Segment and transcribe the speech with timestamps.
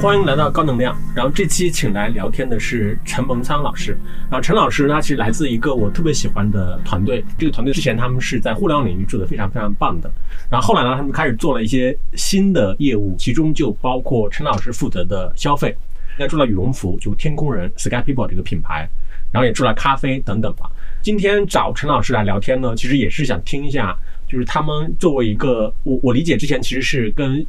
[0.00, 0.96] 欢迎来到高能量。
[1.14, 3.94] 然后这期请来聊天的是陈蒙仓老师。
[4.30, 10.10] 然后陈老师他其实来自一个我特别喜欢的团队，这个团队之前他们是在互联网领域做的非常非常棒的。
[10.50, 15.76] 然后后来呢，他们开始做了一些新的业务，其中就包括陈老师负责的消费，
[16.18, 18.88] 那做了羽绒服，就天空人 Sky People 这个品牌，
[19.30, 20.64] 然后也做了咖啡等等吧。
[21.02, 23.94] 今天找陈老师来聊天呢，其实也是想听一下，
[24.26, 27.44] 就是他们作为一个我我理解之前其实是跟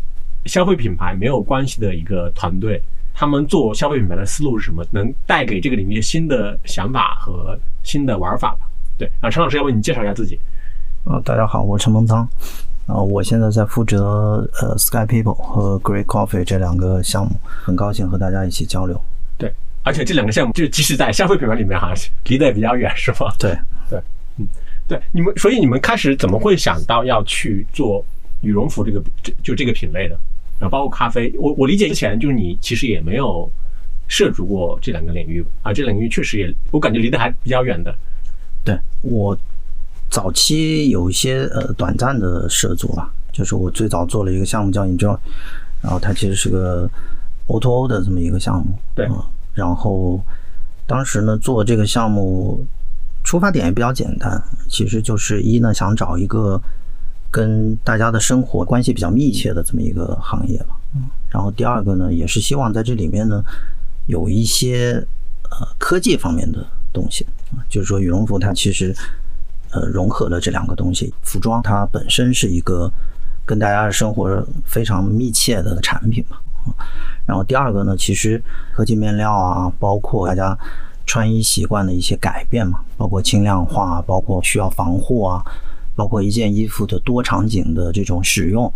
[0.46, 2.82] 消费品牌没有关系的一个团队，
[3.14, 4.84] 他们做消费品牌的思路是什么？
[4.92, 8.68] 能带给这个领域新的想法和新的玩法吧？
[8.98, 10.40] 对，啊，陈老师要为你介绍一下自己。
[11.04, 12.28] 啊，大家好，我是陈鹏仓。
[12.88, 19.00] 啊，我现在在负责呃 Sky People 和 Great Coffee 这两个项目，很高兴和大家一起交流。
[19.38, 19.54] 对，
[19.84, 21.94] 而且这两个项目就即使在消费品牌里面哈，
[22.26, 23.32] 离得也比较远，是吗？
[23.40, 23.56] 对，
[23.90, 24.02] 对，
[24.38, 24.48] 嗯，
[24.88, 28.04] 对，你们，所以你们开始怎么会想到要去做
[28.42, 30.20] 羽绒服这个就就这个品类的？
[30.62, 33.52] 然后包括咖啡，我我理解之前就是你其实也没有
[34.08, 37.92] 涉足过这两个领域啊，这领域确实也我感觉离得还比较远的。
[38.64, 39.36] 对我
[40.08, 45.18] 早期有一些呃短暂的涉足吧，就是我最早做了一个项目叫 Enjoy，
[45.82, 46.88] 然后它其实是个
[47.48, 48.78] O2O 的这么一个项目。
[48.94, 49.10] 对，
[49.56, 50.24] 然后
[50.86, 52.64] 当时呢做这个项目
[53.24, 56.62] 出发点也比较简单，其实就是一呢想找一个
[57.32, 60.76] 跟大家的生活关系比较密切的这么一个行业吧。
[60.94, 63.42] 嗯，然后第二个呢也是希望在这里面呢
[64.08, 65.02] 有一些
[65.50, 67.26] 呃科技方面的东西，
[67.70, 68.94] 就是说羽绒服它其实
[69.72, 72.92] 呃融合了这两个东西，服装它本身是一个
[73.46, 76.38] 跟大家的生活非常密切的产品嘛。
[77.26, 78.44] 然后第二个呢，其实
[78.76, 80.58] 科技面料啊，包括大家
[81.08, 85.42] 穿衣习惯的一些改变嘛，包括轻量化，包括需要防护啊，
[85.96, 88.72] 包括一件衣服的多场景的这种使用，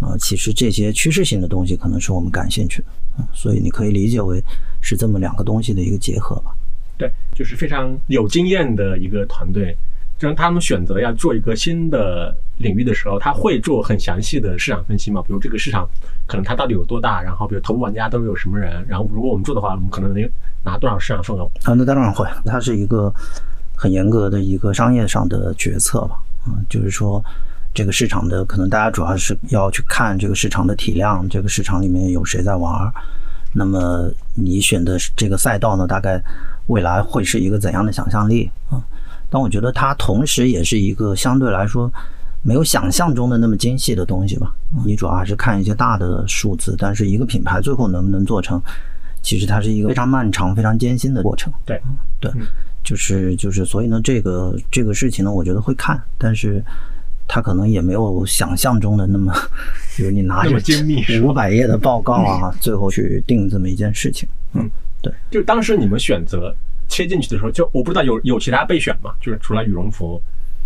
[0.00, 2.88] 呃，其实这些趋势性的东西可能是我们感兴趣的，
[3.18, 4.42] 嗯，所以你可以理解为
[4.80, 6.52] 是这么两个东西的一个结合吧。
[6.96, 9.76] 对，就是非常有经验的一个团队。
[10.18, 15.22] 就是他们选择要做一个新的领域的时候，他会做很详细的市场分析嘛？
[15.22, 15.88] 比如这个市场
[16.26, 20.28] 可能它到底有多大，然后比如头部玩家都有什么人，然后如果我们做的话，我们可能能
[20.64, 21.44] 拿多少市场份额？
[21.62, 23.14] 啊，那当然会，它是一个
[23.76, 26.18] 很严格的一个商业上的决策吧。
[26.68, 27.22] 就是说
[27.74, 32.92] 这个市场的可能大家主要是要去看这个市场的体量，这个市场里面有谁在玩，
[33.52, 36.22] 那么你选的这个赛道呢，大概
[36.66, 38.82] 未来会是一个怎样的想象力啊？
[39.30, 41.90] 但我觉得它同时也是一个相对来说
[42.42, 44.54] 没有想象中的那么精细的东西吧。
[44.84, 48.60] 你主要还是看一些大的数字，但是一个品牌最后能不能做成，
[49.28, 51.52] 其实它是一个非常漫长、非常艰辛的过程。
[51.66, 51.78] 对，
[52.18, 52.32] 对，
[52.82, 56.64] 就是就是，所以呢，这个这个事情呢，我觉得会看，但是
[57.26, 59.30] 它可能也没有想象中的那么，
[59.98, 60.58] 比如你拿着
[61.22, 64.26] 五百页的报告啊，最后去定这么一件事情。
[64.54, 64.66] 嗯，
[65.02, 66.54] 对，就当时你们选择。
[66.90, 69.12] 切进去的时候，就我不知道有有其他备选吗？
[69.20, 70.18] 就是除了羽绒服、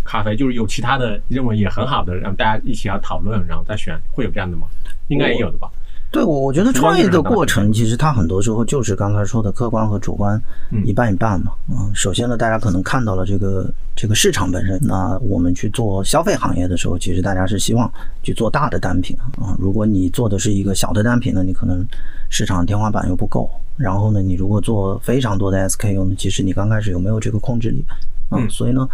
[0.05, 4.65] 咖啡，就是有其他的认为也很好的，让大家一起要讨论，然后再选，会有这样的吗？
[5.09, 5.69] 应该也有的吧。
[6.13, 10.39] 对，我我觉得创业的过程其实它很多时候就是刚才说的客观和主观
[10.85, 11.53] 一半一半嘛。
[11.67, 14.79] 嗯，首先呢，大家可能看到了这个这个市场本身。
[14.83, 17.91] 那我们去做消费行业的时候，其实大家是希望
[18.21, 19.57] 去做大的单品啊。
[19.57, 21.83] 如果你做的是一个小的单品呢，你可能
[22.29, 23.49] 市场天花板又不够。
[23.75, 27.83] 然后呢，你如果做非常多的 SKU 呢，其实你刚开始有没有这个控制力？
[28.29, 28.87] 嗯，所以呢，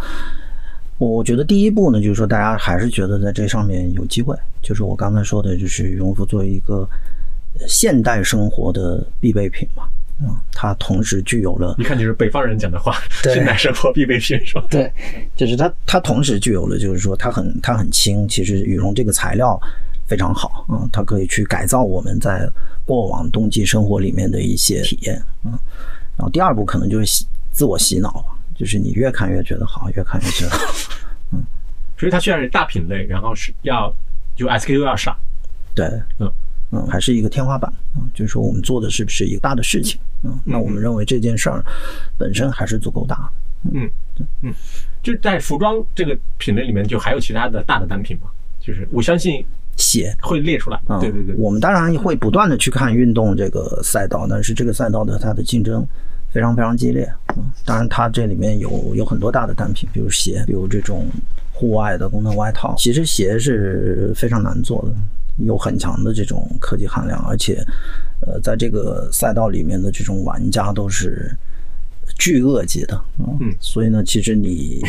[1.00, 4.36] 我觉得第一步呢，就是说大家还是觉得在这上面有机会。
[4.60, 6.86] 就是我刚才说的，就是羽绒服作为一个
[7.66, 9.84] 现代生活的必备品嘛，
[10.20, 14.66] 嗯，它同时具有了，一看就是北方人讲的话，现代生活必备品是吧？
[14.68, 14.92] 对，
[15.34, 18.28] 就是它，它同时具有了，就是说它很，它很轻。
[18.28, 19.58] 其实羽绒这个材料
[20.06, 22.46] 非常好，嗯，它可以去改造我们在
[22.84, 25.52] 过往冬季生活里面的一些体验，嗯。
[26.18, 28.22] 然后第二步可能就是洗自我洗脑，
[28.60, 30.74] 就是你越看越觉得好，越看越觉得好，
[31.32, 31.42] 嗯。
[31.96, 33.90] 所以它虽然是大品类，然后是要
[34.36, 35.16] 就 SKU 要少，
[35.74, 35.86] 对，
[36.18, 36.30] 嗯。
[36.72, 41.64] 嗯，还是一个天花板嗯，就是说我们做的是不是一个大的事情嗯，那我们认为这件事儿
[42.16, 43.70] 本身还是足够大的。
[43.72, 44.54] 嗯，对，嗯，
[45.02, 48.28] 就在服装这个品类里面，就还有其他的大的单品吗？
[48.60, 49.44] 就是我相信
[49.76, 50.80] 鞋会列出来。
[51.00, 55.84] 对对对，我们当然会不断的去看运动这个赛道，但是这个赛道的它的竞争
[56.32, 57.10] 非常非常激烈。
[57.36, 61.06] 嗯，当然它这里面有有很多大的单品，比如鞋，比如这种
[61.52, 62.74] 户外的功能外套。
[62.78, 64.94] 其实鞋是非常难做的。
[65.46, 67.64] 有很强的这种科技含量，而且，
[68.20, 71.34] 呃，在这个赛道里面的这种玩家都是
[72.18, 74.82] 巨鳄级的，嗯，所以呢，其实你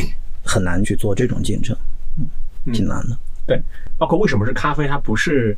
[0.43, 1.77] 很难去做这种竞争，
[2.17, 3.17] 嗯，挺难的。
[3.47, 3.61] 对，
[3.97, 5.55] 包括为什么是咖啡，它不是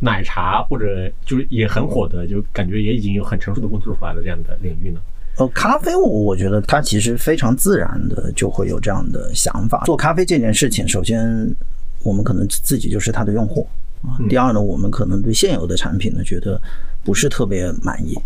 [0.00, 5.00] 奶茶或者就是也很火的，就感觉也已经有很成熟的工作出来的这样的领域呢？
[5.36, 9.84] 呃，咖啡我我觉得它其实非常自然的就会有这样的想法。
[9.84, 11.54] 做咖啡这件事情，首先
[12.02, 13.66] 我们可能自己就是它的用户
[14.02, 14.18] 啊。
[14.28, 16.60] 第二呢，我们可能对现有的产品呢觉得
[17.04, 18.18] 不是特别满意。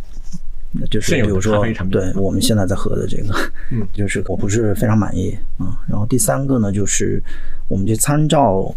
[0.91, 3.33] 就是比如说，对我们现在在喝的这个，
[3.71, 5.79] 嗯， 就是我不是非常满意啊。
[5.89, 7.23] 然后第三个呢，就是
[7.69, 8.75] 我们去参照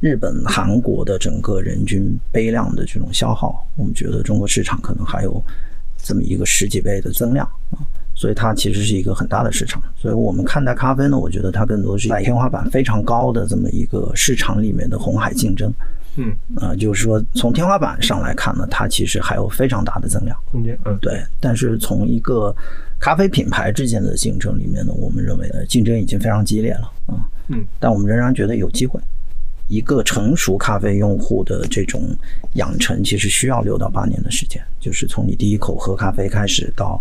[0.00, 5.42] 日本、韩国的整个人均杯量的这种消耗，我们觉得中国市场可能还有
[5.98, 7.78] 这么一个十几倍的增量啊。
[8.14, 9.82] 所以它其实是一个很大的市场。
[9.96, 15.72] 所以我们看待咖啡呢，我觉得它更多是在天花板非常高的这么一个市场里面的红海竞争。
[16.16, 20.78] 嗯，啊，就是说从天花板上来看呢，它其实还有非常大的增量空间。
[20.84, 21.22] 嗯，对。
[21.38, 22.54] 但是从一个
[22.98, 27.28] 咖啡品牌之间的竞争里面呢，我们认为竞争已经非常激烈了啊。
[27.48, 29.00] 嗯，但我们仍然觉得有机会。
[29.70, 32.02] 一个成熟咖啡用户的这种
[32.54, 37.00] 养成，其实需要六到八年的时间，就是从你第一口喝咖啡开始到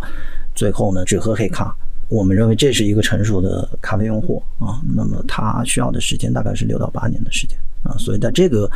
[0.56, 1.76] 最后呢只喝黑咖。
[2.08, 7.58] 我们认为这是一个成熟的咖啡用户啊，那么他需要的时间大概是六到八年的时间。
[7.84, 8.70] 啊，所以在这个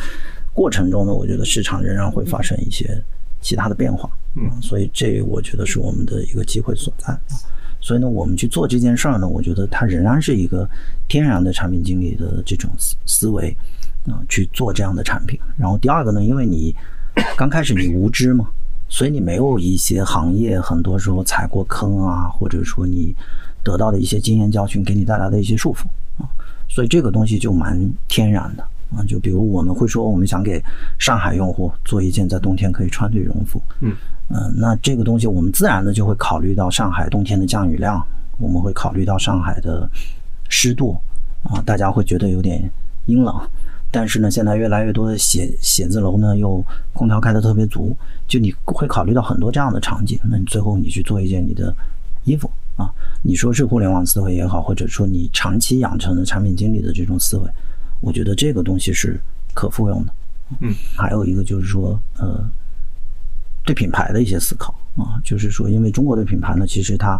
[0.52, 3.00] 过程中呢，我觉得市场仍然会发生一些
[3.40, 7.38] 其他的变化，嗯，所以这我觉得是我们的一个机会所在啊。
[7.80, 10.66] 所以呢，我们去做这件事儿呢，我觉得它仍然是一个
[11.06, 13.54] 天然的产品经理的这种思思维
[14.06, 15.38] 啊，去做这样的产品。
[15.56, 16.74] 然后第二个呢，因为你
[17.36, 18.46] 刚开始你无知嘛，
[18.88, 23.14] 所以你没有一些行业很多时候踩过坑啊，或者说你
[23.62, 25.84] 得到的一些经验教训给你带来的一些束缚
[26.22, 26.28] 啊，
[26.68, 27.78] 所以这个东西就蛮
[28.08, 28.64] 天然的。
[28.94, 30.62] 啊，就比如我们会说，我们想给
[31.00, 33.60] 上海用户做一件在冬天可以穿的羽绒服。
[33.80, 33.92] 嗯
[34.28, 38.00] 嗯，那这个东西我们自然的就会考虑到上海冬天的降雨量，
[38.38, 39.90] 我们会考虑到上海的
[40.48, 40.96] 湿度
[41.42, 42.70] 啊，大家会觉得有点
[43.06, 43.34] 阴冷。
[43.94, 46.60] 但是呢，现在越来越多的写写字楼呢，又
[46.92, 47.96] 空调开的特别足，
[48.26, 50.18] 就你会考虑到很多这样的场景。
[50.24, 51.72] 那你最后你去做一件你的
[52.24, 52.90] 衣服啊，
[53.22, 57.48] 你说是互联网思维也好，或者说你长期养成的产品经理的这种思维。
[58.00, 59.20] 我觉得这个东西是
[59.54, 60.12] 可复用的，
[60.58, 62.44] 嗯，还有一个就是说，呃，
[63.64, 67.18] 对品牌的一些思考啊，就是说，因为中国的品牌呢，其实它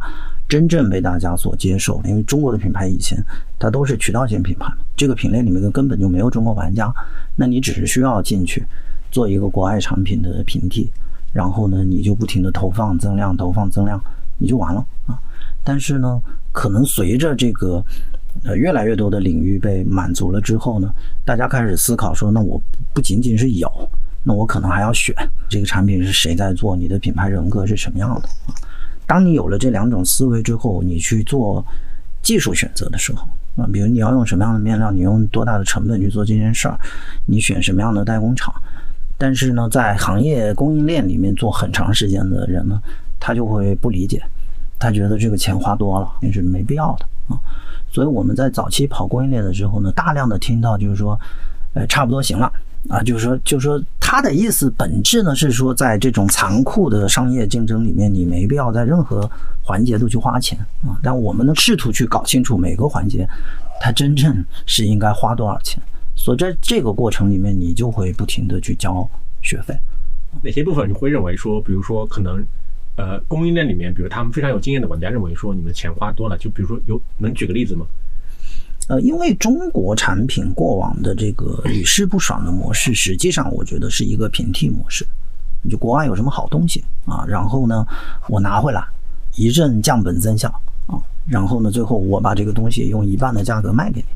[0.48, 3.18] 真正被大家所接受，因为中国的品牌以前
[3.58, 6.92] 它都是渠道型品牌，这个品类里面根本就没有中国玩家，
[7.36, 8.64] 那你只是需要进去
[9.10, 10.90] 做一个国外产品的平替，
[11.32, 14.00] 然后呢，你就不停的投放增量，投放增量，
[14.38, 15.18] 你就完了啊。
[15.64, 16.20] 但是呢，
[16.52, 17.84] 可能随着这个。
[18.42, 20.92] 呃，越来越多的领域被满足了之后呢，
[21.24, 22.60] 大家开始思考说，那我
[22.92, 23.70] 不仅仅是有，
[24.24, 25.14] 那我可能还要选
[25.48, 28.56] 这个产品是谁在做，你的品牌人格是什么样的啊？
[29.06, 31.62] 当你有了这两种思维之后，你去做
[32.22, 33.22] 技术选择的时候
[33.56, 36.78] 啊，比如你要用什么样的面料，你用多大的成本去做这件事儿，
[37.26, 38.50] 你选什么样的代工厂，
[39.18, 42.80] 但是呢，在行业供应链里面做很长时间的人呢，
[43.20, 44.22] 他就会不理解，
[44.78, 47.38] 他觉得这个钱花多了，也是没必要的啊。
[47.92, 51.20] 所以我们在早期跑供应链的时候呢，大量的听到就是说，
[51.74, 52.50] 呃，差不多行了
[52.88, 59.30] 啊，就是说，就是说，他的意思本质呢是说，在这种残酷的商业竞争里面，你没必要在任何
[59.62, 60.98] 环节都去花钱啊。
[61.02, 63.28] 但我们呢，试图去搞清楚每个环节，
[63.80, 65.82] 它真正是应该花多少钱。
[66.14, 69.08] 所以在这个过程里面，你就会不停的去交
[69.42, 69.74] 学费。
[70.42, 72.44] 哪些部分你会认为说，比如说可能？
[72.96, 76.38] 呃，供应链里面，比如他们非常有经验的玩家认为说，你们的钱花多了。
[76.38, 77.84] 就比如说，有能举个例子吗？
[78.88, 85.06] 呃，因为中国产品过往的这个屡试不爽的模式，实际上我觉得是一个平替模式。
[85.70, 87.86] 就国外有什么好东西啊，然后呢，
[88.28, 88.84] 我拿回来
[89.36, 90.48] 一阵降本增效
[90.86, 94.06] 啊，然后呢，最后我把这个东西用一半的价格卖给你，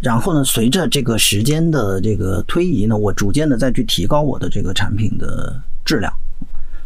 [0.00, 6.12] 然后呢，随着这个时间的这个推移呢，我逐渐的再去提高我的这个产品的质量。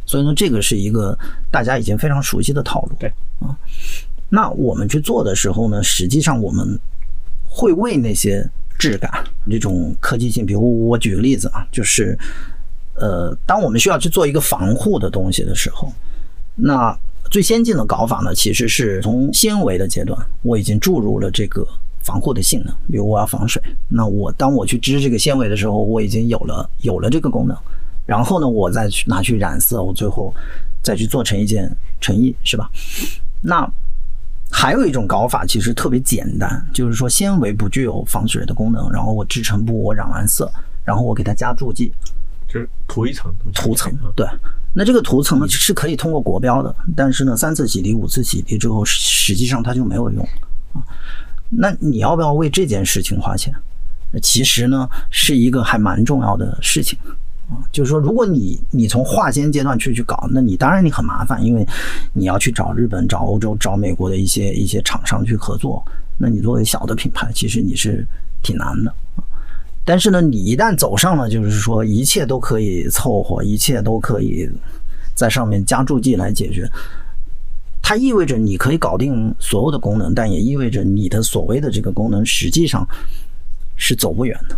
[0.07, 1.17] 所以呢，这个是一个
[1.51, 2.97] 大家已经非常熟悉的套路。
[2.99, 3.55] 对啊，
[4.35, 6.79] 那我们去做的时候呢，实际上我们
[7.47, 8.43] 会为那些
[8.79, 9.13] 质感、
[9.51, 12.19] 这种科技性，比如我举个例子啊，就是
[12.95, 15.93] 呃，当我们需要去做一个防护的东西的时候，
[16.55, 16.99] 那
[17.31, 21.63] 最先进的搞法呢，其实是从纤维的阶段，我已经注入了这个
[22.01, 27.55] 防护的性能，比如我要防水，那我当我去织这个纤维的时候，我已经有了有了这个功能。
[28.07, 30.35] 然后呢，我再去拿去染色，我最后
[30.83, 31.71] 再去做成一件
[32.01, 32.71] 成衣，是吧？
[33.43, 33.71] 那
[34.53, 40.49] 还有一种搞法，其实特别简单，就是说纤维不具有防水的功能，然后我制成布，我染完色，
[40.85, 41.91] 然后我给它加注剂，
[42.47, 43.93] 就是涂一层涂层。
[44.15, 44.27] 对，
[44.75, 50.23] 那这个涂层呢是可以通过国标的，但是呢，三次洗涤、五次洗涤之后，实际上它就没有用
[50.75, 50.85] 啊。
[51.49, 53.53] 那你要不要为这件事情花钱？
[54.21, 56.99] 其实呢，是一个还蛮重要的事情。
[57.51, 61.67] 啊，就是说，如果你你从化纤阶段去去搞，那你当然你很麻烦，因为
[62.13, 65.83] 你要去找日本、找欧洲、找美国的一些一些厂商去合作。
[66.19, 68.07] 那你作为小的品牌，其实你是
[68.43, 68.95] 挺难的。
[69.85, 74.49] 但是呢，你一旦走上了，就是说一切都可以凑合，一切都可以
[75.15, 76.71] 在上面加注剂来解决，
[77.83, 82.87] 它意味着你可以搞定所有的功能，但也意味着你的所谓的这个功能实际上
[83.77, 84.57] 是走不远的。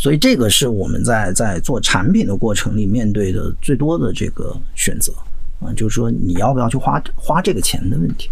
[0.00, 5.12] 所以这个是我们在在做产品的过程里面对的最多的这个选择
[5.60, 8.30] 啊，就是说你要不要去花花这个钱的问题。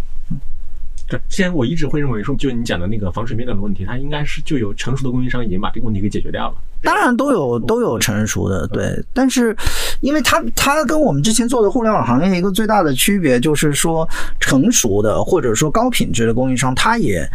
[1.07, 6.55] 对，之前我一直会认为说，就你讲的那个防水面料的问题，它应该是就有成熟的供应商已经把这个问题给解决掉了。
[6.81, 9.55] 当然都有都有成熟的，对，但是
[10.01, 14.09] 因为它它跟我们之前做的互联网行业一个最大的区别就是说，
[14.41, 17.29] 成熟的或者说高品质的供应商，它也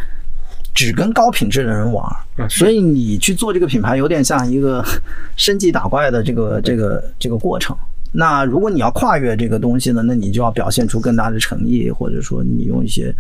[0.74, 2.06] 只跟高品质的人玩，
[2.50, 4.84] 所以你去做这个品牌有点像一个
[5.38, 7.76] 升级打怪的这个这个这个过程。
[8.12, 13.14] 那如果你要跨越这个东西呢，那你就要表现出更大的诚意，或者说你用一些。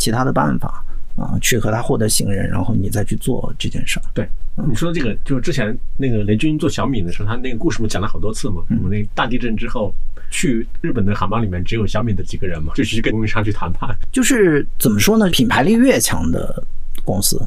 [0.00, 0.82] 其他的办法
[1.14, 4.02] 啊，去和他获得信任，然后你再去做这件事儿。
[4.14, 4.26] 对，
[4.66, 8.62] 你说的这个，就是之前那个雷军做小米的时候，他那个故事不讲了好多次嘛？
[8.70, 9.94] 我们那大地震之后，
[10.30, 13.94] 去日本的航班里面只有小米的几个人嘛，就去跟供应商去谈判。
[14.10, 15.28] 就是怎么说呢？
[15.28, 16.64] 品牌力越强的
[17.10, 17.44] 公司，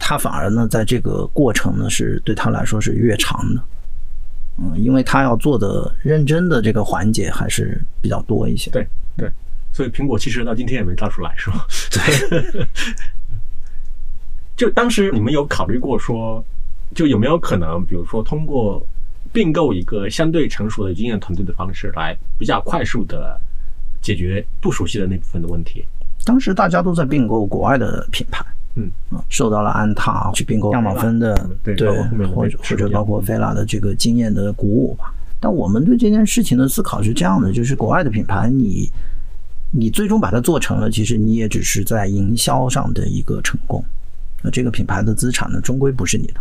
[0.00, 3.62] 他反而呢，在这个过程呢，是对他来说是越长的。
[4.58, 8.68] 嗯，因为他要做的认真的这个环节还是比较多一些。
[8.72, 8.84] 对
[9.16, 9.30] 对。
[9.72, 11.66] 所以苹果其实到今天也没造出来，是吧？
[11.92, 12.66] 对。
[14.56, 16.44] 就当时你们有考虑过说，
[16.94, 18.84] 就有没有可能，比如说通过
[19.32, 23.38] 并购一个相对成熟的经验团队的方式，来比较快速的
[24.00, 25.86] 解决不熟悉的那部分的问题？
[26.24, 28.42] 当时大家都在并购国外的品牌，
[28.76, 28.90] 嗯
[29.28, 31.76] 受到了安踏去并购亚马芬的，对，
[32.34, 35.12] 或者或者包括菲拉的这个经验的鼓舞吧。
[35.40, 38.88] 但我们对这件事情的思考是这样的：，就是国外的品牌，你。
[39.72, 43.84] 你最终把它做成了，其实你也只是在营销上的一个成功。
[44.40, 46.34] 那这个品牌的资产呢，终归不是你的。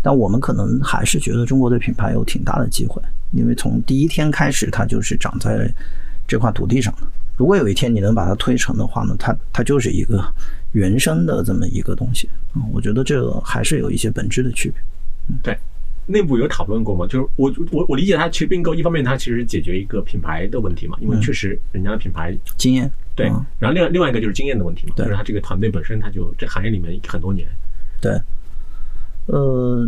[0.00, 3.02] 但我们可能还是觉得中国的品牌有挺大的机会，
[3.32, 5.68] 因为从第一天开始，它就是长在
[6.28, 7.00] 这块土地上的。
[7.36, 10.24] 如果有一天你能把它推成的话呢，它它就是一个
[10.72, 12.28] 原生的这么一个东西。
[12.54, 14.80] 嗯，我觉得这个还是有一些本质的区别。
[15.42, 15.58] 对。
[16.10, 17.06] 内部有讨论过吗？
[17.06, 23.26] 就是我我我理解，它其实并购一方面，它其实解决一个品牌的问题嘛，因为确实人家的品牌经验对，
[23.58, 27.46] 然后另外另外一个就是经验的问题嘛，就是它这个团队本身它就这行业里面很多年。
[28.00, 28.18] 对，
[29.26, 29.86] 呃，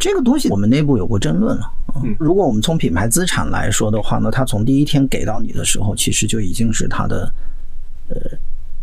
[0.00, 1.72] 这个东西我们内部有过争论了。
[2.02, 7.32] 嗯，如果我们从品牌资产来说的话呢，它从第一天给到你的时候，其实就已经是它的
[8.08, 8.16] 呃。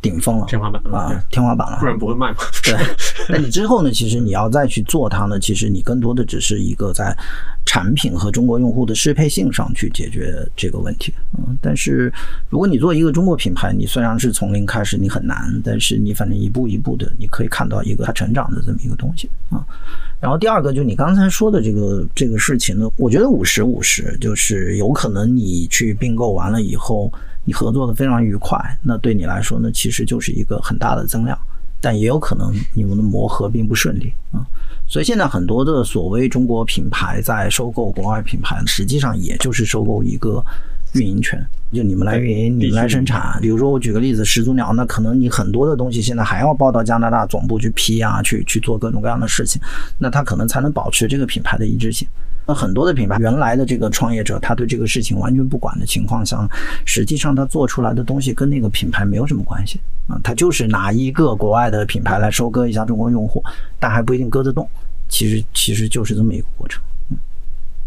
[0.02, 2.38] 顶峰了，天花板啊，天花板了，不然不会卖嘛。
[2.64, 2.74] 对，
[3.28, 3.92] 那你之后呢？
[3.92, 7.14] 其实你要再去做它呢，其实你更多的只是一个在
[7.66, 11.14] 产品和中国用户的适配性上去解决这个问题。
[11.38, 12.12] 嗯，但是
[12.50, 19.60] 如果你做一个中国品牌，你虽然是从零开始，你很难，但是你反正一步一步的，你可以看到一个它成长的这么一个东西啊。
[20.22, 27.12] 然后第二个就你刚才说的这个这个事情呢，我觉得五十五十，就是有可能你去并购完了以后。
[27.50, 31.36] 你合作的非常愉快，那对你来说呢，其实就是一个很大的增量，
[31.82, 34.46] 但也有可能你们的磨合并不顺利啊。
[34.88, 40.46] 所以现在很多的所谓中国品牌在收购国外品牌，实际上也就是收购一个
[40.94, 43.40] 运营权，就你们来运营，你们来生产。
[43.42, 49.60] 比如说我举个例子，始祖鸟，那可能你很多的东西现在还要报到加拿大总部去批啊，去去做各种各样的事情，
[49.98, 52.08] 那它可能才能保持这个品牌的一致性。
[52.50, 56.50] 那很多的品牌，原来的这个创业者，他对这个事情完全不管的情况下，
[56.84, 63.44] 实际上他做出来的东西跟那个品牌没有什么关系啊，他就是拿一个国外的品牌来收割一下中国用户，
[63.80, 64.68] 但还不一定割得动。
[65.10, 66.82] 其实其实就是这么一个过程。
[67.12, 67.18] 嗯，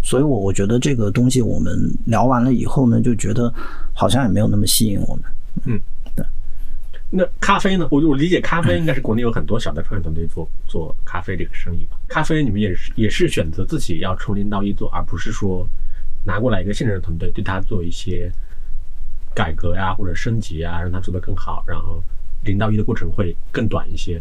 [0.00, 3.52] 所以我我觉得这个东西我们聊完了以后呢，就觉得
[3.92, 5.24] 好像也没有那么吸引我们。
[5.64, 5.80] 嗯。
[7.14, 7.86] 那咖啡呢？
[7.90, 11.98] 我我理解咖啡应该是国内有很多小的创业团队做做咖啡这个生意吧。
[12.08, 15.68] 咖啡你们也是也是选择自己要从零到一做，而不是说
[16.24, 18.32] 拿过来一个现成的团队对它做一些
[19.34, 22.02] 改革呀或者升级啊，让它做得更好，然后
[22.44, 24.18] 零到一的过程会更短一些。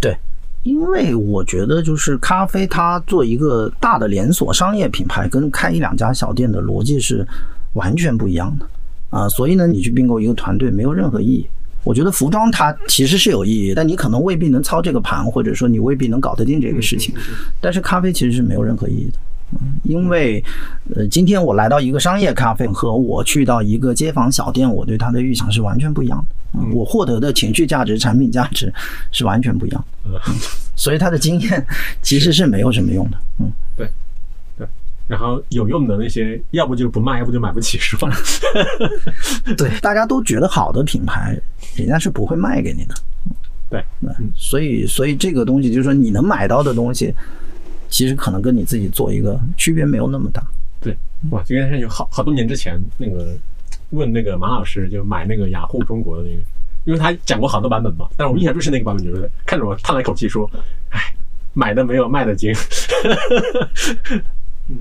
[0.00, 0.16] 对，
[0.64, 7.24] 因为我觉得就是咖啡它做一个大的连锁商业品牌，跟开一两家小店的逻辑是
[7.74, 8.66] 完全不一样的
[9.10, 9.28] 啊。
[9.28, 11.46] 所以呢，你去并购一个团队没有任何意义。
[11.84, 17.14] 我觉得服装它其实是有意义，但你可能未必能操这个盘，或者说你未必能搞得定这个事情。
[17.60, 19.18] 但是咖啡其实是没有任何意义的，
[19.82, 20.42] 因为
[20.94, 26.34] 呃，今天我来到一个商业咖啡，和我去到一个街坊小店，我对它的预想是完全不一样的。
[26.72, 28.72] 我获得的情绪价值、产品价值
[29.10, 30.20] 是完全不一样的。
[30.76, 31.66] 所以它的经验
[32.00, 33.16] 其实是没有什么用的。
[33.40, 33.90] 嗯，对，对。
[35.06, 38.10] 然后后有用的那些，要不就不卖，要不就买不起，是吧？
[39.56, 41.38] 对，大家都觉得好的品牌，
[41.76, 42.94] 人家是不会卖给你的。
[43.70, 47.14] 对，嗯，所以所以这个东西就是说，你能买到的东西，
[47.88, 50.42] 其实可能跟你自己做一个区别没有那么大。
[50.80, 50.96] 对，
[51.30, 53.36] 哇，这个有好好多年之前，那个
[53.90, 56.42] 问那个马老师，就买那个雅虎中国的那个，
[56.84, 60.50] 因为他讲过好多版本嘛，但是我印象最深那个版本就是看着我叹了一口气说，
[60.90, 61.00] 哎，
[61.52, 62.54] 买的没有卖的精。
[64.68, 64.78] 嗯，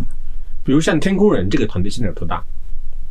[0.63, 2.43] 比如像天空人这个团队现在有多大？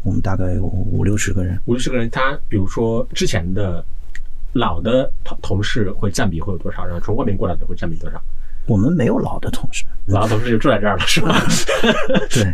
[0.03, 1.61] 我们大概有五六十个人。
[1.67, 3.85] 五六十个人，他比如说之前的
[4.53, 6.85] 老的同同事会占比会有多少？
[6.85, 8.21] 然后从外面过来的会占比多少？
[8.67, 11.35] 我们没有老的同事，老的同事就住在这儿了，是吧？
[12.31, 12.53] 对，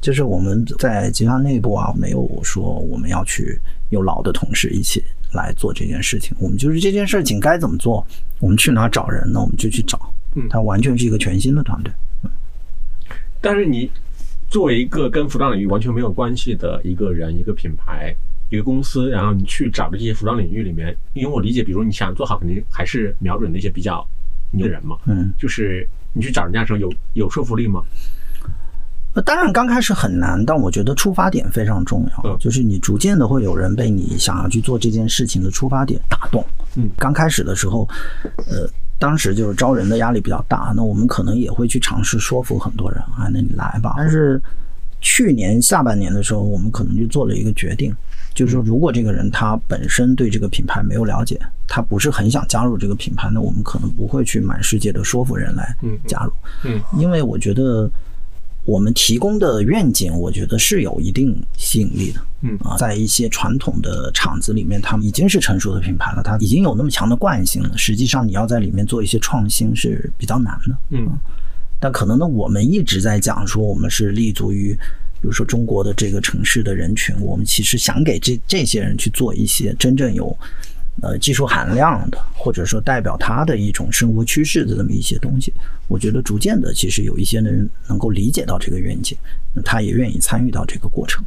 [0.00, 3.58] 就是我们在集团内部啊，没有说我们要去
[3.90, 6.36] 有老的同事一起来做这件事情。
[6.40, 8.06] 我们就是这件事情该怎么做，
[8.40, 9.40] 我们去哪找人呢？
[9.40, 10.12] 我们就去找。
[10.34, 11.92] 嗯，它完全是一个全新的团队。
[13.40, 13.90] 但是你
[14.48, 18.14] 作为一个跟服装领域完全没有关系的一个人、一个品牌、
[18.50, 24.06] 一个公司，然后你去找的这些服装领域里面，因为我理解，比如你想做好，肯定还是瞄准那些比较
[24.52, 24.96] 牛的人嘛。
[25.06, 27.82] 嗯，就是你去找人家的时候，有有说服力吗？
[29.14, 32.30] 呃，当然刚开始很难，但我觉得出发点非常重要。
[32.30, 36.44] 嗯就是你逐渐的会有人被你想要去做这件事情的出发点打动。
[36.76, 37.88] 嗯刚开始的时候，
[38.36, 43.94] 呃，当时就是招人的压力比较大，那我们可能也会去尝试说服很多人啊，那你来吧。
[43.96, 44.40] 但是
[45.00, 47.94] 去年下半年的时候，我们可能就做了一个决定，
[48.34, 51.38] 就是说，如果这个人他本身对这个品牌没有了解，
[51.68, 56.32] 他不是很想加入这个品牌，那我们可能不会去满世界的说服人来嗯加入。
[56.64, 57.90] 嗯因为我觉得
[58.66, 62.20] 我们提供的愿景，我觉得是有一定吸引力的。
[62.42, 67.78] 嗯啊，在一些传统的厂子里面，他们已经是成熟的品牌了，它已经有那么强的惯性了。
[67.78, 70.76] 实际上，你要在里面做一些创新是比较难的。
[70.90, 71.08] 嗯
[71.78, 74.72] 但可能呢，我们一直在讲说，我们是立足于，
[75.20, 80.36] 比如说中国的这个城市的人群，我们其实想给这这些人去做一些真正有
[81.02, 85.52] 呃技术含量的，或者说代表他的一种生活趋势的这么一些东西。
[85.88, 89.16] 我觉得逐渐的，其实有一些人能够理解到这个愿景，
[89.54, 91.24] 那他也愿意参与到这个过程。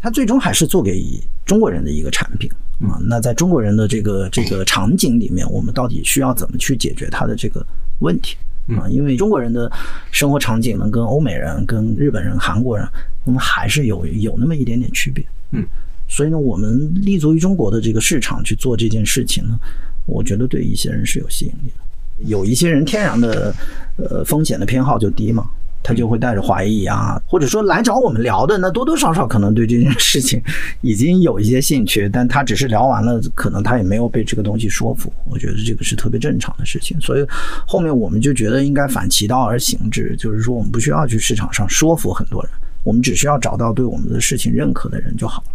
[0.00, 2.48] 他最终还是做给中国人的一个产品
[2.80, 3.00] 啊。
[3.02, 7.66] 那在中国人的这个这个场景里面，我们到底需要怎么去解决他的这个
[7.98, 8.36] 问题
[8.78, 8.86] 啊？
[8.88, 9.70] 因为中国人的
[10.12, 12.86] 生活场景呢，跟欧美人、跟日本人、韩国人，
[13.24, 15.24] 我们还是有有那么一点点区别。
[15.50, 15.66] 嗯，
[16.08, 19.58] 所以呢，我们立足于中国的这个市场去做这件事情呢，
[20.06, 21.84] 我觉得对一些人是有吸引力的。
[22.26, 23.54] 有一些人天然的
[23.96, 25.46] 呃风险的偏好就低嘛，
[25.84, 30.42] 他就会带着怀疑啊，或者说来找我们聊的，那多多少少可能对这件事情
[30.80, 35.12] 已经有一些兴趣，但他只是聊完了，可能他也没有被这个东西说服。
[35.30, 37.24] 我觉得这个是特别正常的事情，所以
[37.64, 42.50] 后面我们就觉得应该反其道而行之，就是说我们不需要去市场上说服很多人，
[42.82, 45.48] 我们只需要找到对我们的事情认可的人就好了。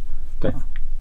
[0.51, 0.53] 对，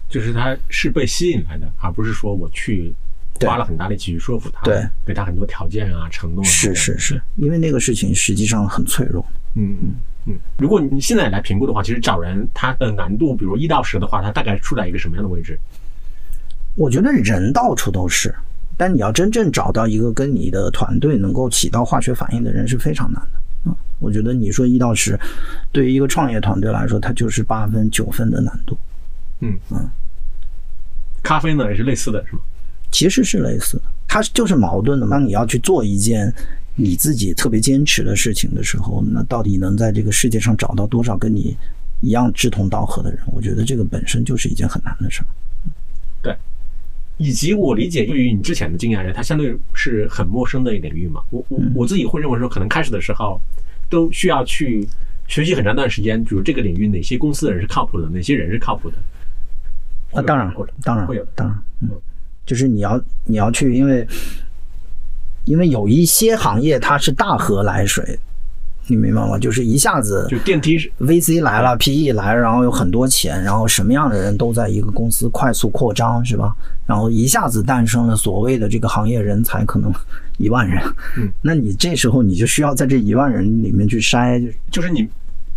[0.09, 2.93] 就是他是被吸引来的，而不是说我去
[3.41, 6.47] 花了很大力气去说服他，对，给他很多条件啊、承诺啊。
[6.47, 9.25] 是是是，因为那个事情实际上很脆弱。
[9.55, 9.95] 嗯嗯
[10.27, 10.39] 嗯。
[10.57, 15.59] 如果你现在来评估的话，其实找人他的难度，比如一到十的话，他大概处在一个什么样的位置？
[16.75, 18.33] 我觉得人到处都是，
[18.75, 23.29] 但你要真正找到一个跟你的团队能够起到化学反应的人是非常难的。
[23.65, 25.19] 嗯，我觉得你说一到十，
[25.71, 28.75] 对于一个创业团队来说，它就是八分九分的难度，
[29.43, 29.89] 嗯嗯。
[31.21, 32.41] 咖啡呢也是类似的，是吗？
[32.91, 35.17] 其实是类似的，它就是矛盾的嘛。
[35.17, 36.33] 当你要去做一件
[36.75, 41.55] 你自己特别坚持的事情的时候，那到底能在这个世界上找到多少跟你
[42.01, 43.19] 一样志同道合的人？
[43.27, 45.27] 我觉得这个本身就是一件很难的事儿。
[46.21, 46.35] 对。
[47.17, 51.21] 以及我理解，对于你之前的经验而言，它相对是很陌生的一个领域嘛。
[51.29, 53.39] 我我我自己会认为说，可能开始的时候
[53.87, 54.85] 都需要去
[55.27, 58.97] 学习很长一段时间，比如这个领域哪些公司的人是靠谱的，哪些人是靠谱的。
[60.13, 61.89] 那当然会，当然会有，当然，嗯，
[62.45, 64.07] 就是你要你要去，因为
[65.45, 68.17] 因为有一些行业它是大河来水，
[68.87, 69.37] 你明白吗？
[69.37, 76.55] 就是一下子就电梯是 VC 来了，PE 来了，然后有很多钱，然后什么样的人都在一个公司快速扩张，是吧？
[76.85, 79.91] 然后一下子诞生了所谓的这个行业人才，可能
[80.37, 80.83] 一万人。
[81.17, 85.07] 嗯，那你这时候你就需要在这一万人里面去筛，就就是你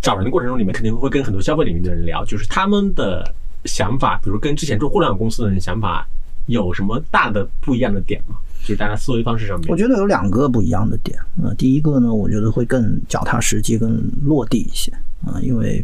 [0.01, 3.29] 找人的过程中，里面肯定会跟很多消费领域的人聊，就是他们的
[3.65, 6.07] 想法，比如跟之前做互联网公司的人想法
[6.45, 8.35] 有什么大的不一样的点吗？
[8.61, 9.77] 就是大家思维方式上面我。
[9.77, 11.17] 觉得有两个不一样的点。
[11.41, 14.91] 呃，第一个呢，我觉得会更脚踏实地、更落地一些
[15.25, 15.83] 啊、因为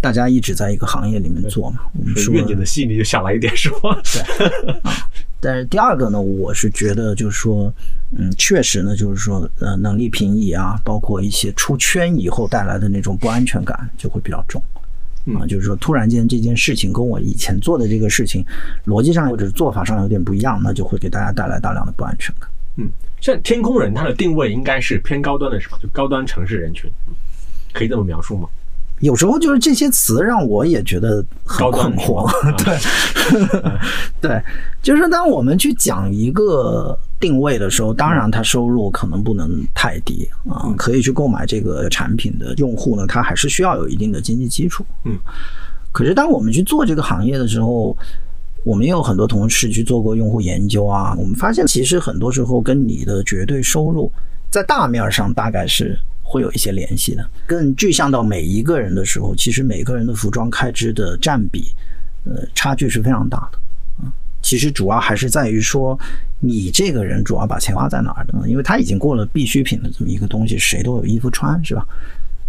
[0.00, 1.82] 大家一直在一个行业里面做嘛。
[1.98, 3.96] 我们说愿景的吸引力就小了一点，是吧？
[4.02, 4.74] 对
[5.40, 7.72] 但是第二个呢，我是觉得就是说，
[8.16, 14.62] 嗯，确实呢，就是说，呃，能力平移啊，包括一些出圈以后带来的那种不安全感就会比较重。
[15.38, 18.44] 啊，就是说，突然间这件事情跟我以前做的这个事情
[18.86, 22.48] 逻辑上或者是做法上有点不一样，那就会给大家带来大量的不安全感。
[22.76, 22.88] 嗯，
[23.20, 25.78] 像天空人，它的定位应该是偏高端的，是吧？
[25.80, 26.90] 就高端城市人群，
[27.72, 28.48] 可以这么描述吗？
[29.00, 32.30] 有时候就是这些词让我也觉得很困惑。
[32.62, 32.78] 对，
[34.20, 34.42] 对，
[34.80, 44.84] 就是当我们去讲一个定位的时候，当然他收入可能不能太低啊，可以去购买这个产品的用户呢，他还是需要有一定的经济基础。
[45.04, 45.16] 嗯，
[45.92, 47.96] 可是当我们去做这个行业的时候，
[48.64, 54.10] 我们也有很多同事去做过用户研究啊，我们发现其实很多时候跟你的绝对收入
[54.50, 55.96] 在大面上大概是。
[56.24, 61.66] 会有一些联系的，更具象到每一个人的时候，其实每个人的服装开支的占比，
[62.24, 63.58] 呃，差距是非常大的。
[64.42, 65.98] 其实主要还是在于说，
[66.40, 68.48] 你这个人主要把钱花在哪儿的呢？
[68.48, 71.86] 因为他已经过了必需品的这么一个东西，谁都有衣服穿，是吧？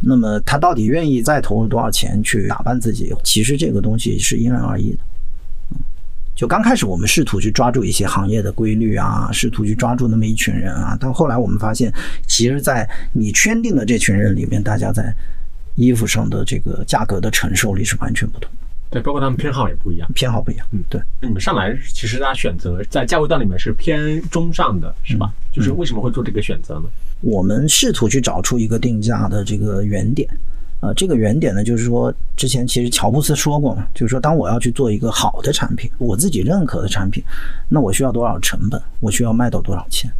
[0.05, 3.13] 那么他到底愿意再投入多少钱去打扮自己？
[3.23, 4.99] 其实这个东西是因人而异的。
[6.35, 11.93] 就刚开始，我们试图去抓住一些行业的规律啊，试图去抓住那么一群人啊，但后来我们发现，
[12.27, 15.13] 其实，在你圈定的这群人里面，大家在
[15.75, 18.51] 衣服上的这个价格的承受力是完全不同。
[18.93, 20.65] 对，包括他们偏好也不一样，偏好不一样。
[20.71, 21.01] 嗯，对。
[21.21, 25.33] 你们上来其实大家选择在价位段里面是偏中上的，是吧？
[25.51, 26.83] 就是为什么会做这个选择呢？
[27.21, 30.29] 我们试图去找出一个定价的这个原点。
[30.81, 37.23] 呃，这个原点呢，就是说，之前其实乔布斯说过嘛，就是说，当我要去做一个好的产品，我自己认可的产品，
[37.69, 38.81] 那我需要多少成本？
[38.99, 40.11] 我需要卖到多少钱？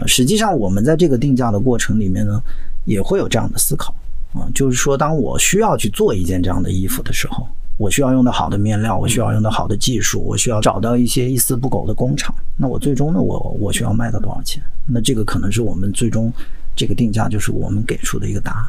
[0.00, 2.42] 呃，实际上，我们在这个定价的过程里面呢，
[2.86, 3.94] 也会有这样的思考
[4.32, 7.46] 啊，就是说，当我需要去做一件这样的衣服的时候，
[7.78, 14.62] 我需要用到好的面料，我需要用到好的技术，我需要找到一些一丝不苟的工厂，那我最终呢，我我需要卖到多少钱？
[14.84, 16.30] 那这个可能是我们最终
[16.76, 18.68] 这个定价就是我们给出的一个答案。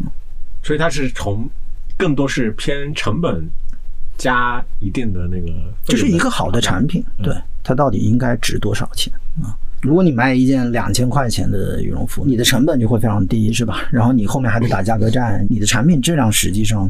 [0.00, 0.10] 嗯
[0.62, 1.46] 所以它是从
[1.98, 3.46] 更多是偏成本
[4.16, 5.52] 加一定的那个，
[5.84, 9.52] 就是一个好的产品，对它到底应该值多少钱啊？
[9.82, 13.82] 如果你卖一件两千块钱的羽绒服，你的成本就会非常低，是吧？
[13.92, 16.88] 然后你后面还得打价格战，你的产品质量实际上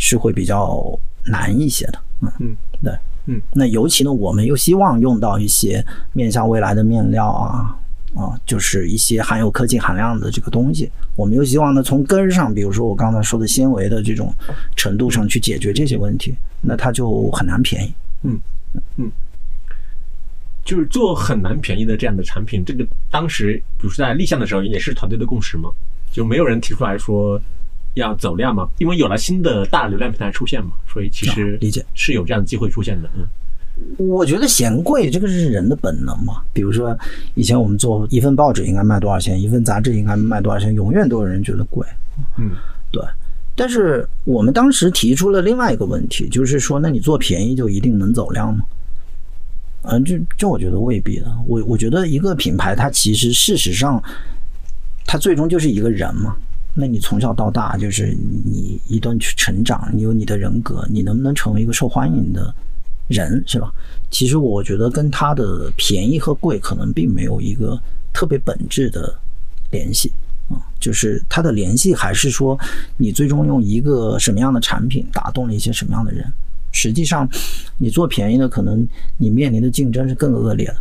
[0.00, 1.98] 是会比较难一些的。
[2.22, 2.92] 嗯嗯，对，
[3.26, 7.76] 嗯，那尤其呢，我们又希望用到一些面向未来的面料啊。
[8.12, 14.34] 啊，就是一些含有科技含量的这个东西，我们又希望呢从根儿上，比如说我刚才说的纤维的这种
[14.74, 17.94] 程度上去解决这些问题，那它就很难便宜。
[18.24, 18.40] 嗯
[18.96, 19.08] 嗯，
[20.64, 25.70] 就是做很难便宜的这样的产品，这个当时比如说在立项的时候也是团队的共识吗？
[26.10, 27.40] 就没有人提出来说
[27.94, 28.68] 要走量嘛？
[28.78, 33.08] 因为有了新的大流量平台出现嘛，所以其实理解是有这样的机会出现的。
[33.16, 33.26] 嗯。
[33.96, 36.42] 我觉得嫌贵，这个是人的本能嘛。
[36.52, 36.94] 比如说，
[37.34, 41.86] 以前我们做一份报纸应该卖多少钱，一份杂志应该卖多少钱，永远都有人觉得贵。
[42.36, 42.50] 嗯，
[42.90, 43.02] 对。
[43.56, 48.64] 但是我们当时提出了另外一个问题，就是说，那你做便宜就一定能走量吗？
[49.82, 51.26] 嗯，这这我觉得未必的。
[51.46, 54.02] 我我觉得一个品牌，它其实事实上，
[55.06, 56.36] 它最终就是一个人嘛。
[56.74, 62.54] 那你从小到大，就是你一段去成长，你有你的人格，你能不能成为一个受欢迎的？
[63.08, 63.72] 人是吧？
[64.08, 67.76] 其实我觉得跟它的便宜和贵可能并没有一个
[68.12, 69.12] 特别本质的
[69.72, 70.12] 联系
[70.48, 72.56] 啊，就是它的联系还是说
[72.96, 76.24] 你最终用一个什么样的产品打动了一些什么样的人。
[76.70, 77.28] 实际上，
[77.78, 78.86] 你做便宜的，可能
[79.18, 80.76] 你面临的竞争是更恶劣的，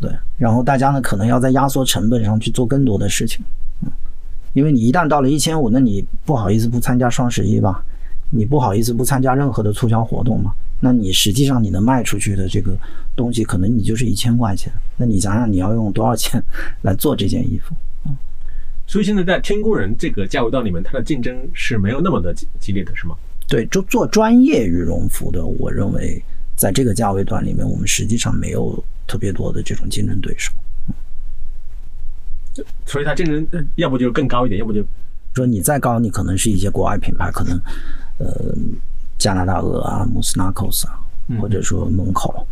[0.00, 0.10] 对。
[0.38, 3.44] 然后大家呢，可能要在压缩成本上去做更多的事情，
[4.58, 7.80] 因为你一旦到了一千五，那你不好意思不参加双十一吧？
[8.30, 10.52] 你不好意思不参加任何的促销活动嘛？
[10.80, 12.76] 那你实际上你能卖出去的这个
[13.14, 14.72] 东西，可能你就是一千块钱。
[14.96, 16.42] 那你想想，你要用多少钱
[16.82, 17.72] 来做这件衣服？
[18.04, 18.16] 嗯，
[18.84, 23.14] 所以现在在天工人这个价位段里面，它的竞争是没有那么的激激烈的，是吗？
[23.46, 26.20] 对，就做专业羽绒服的，我认为
[26.56, 30.52] 在这个价位段里面，我们实际上没有特别多的这种竞争对手。
[32.58, 34.84] 嗯，所以它竞争要不就更高一点，要不就
[35.34, 37.60] 说你再高，你可能是一些国外品牌，可能
[38.18, 38.54] 呃。
[39.18, 40.94] 加拿大鹅啊，穆斯纳克斯啊，
[41.40, 42.46] 或者说门口，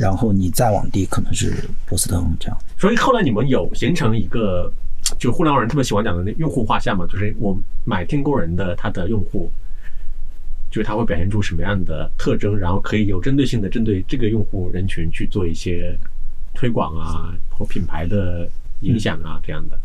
[0.00, 1.54] 然后你再往低可能是
[1.86, 2.58] 波司登这样。
[2.76, 4.68] 所以后来你们有形成一个，
[5.16, 9.48] 就互联网人特别喜欢讲的那用户画像嘛，就是我买天工人的他的用户，
[10.72, 15.96] 就是他会表现出什么样的特征，然后可以有针对性的针对这个用户人群去做一些
[16.52, 19.78] 推广啊，或品牌的影响啊这样的。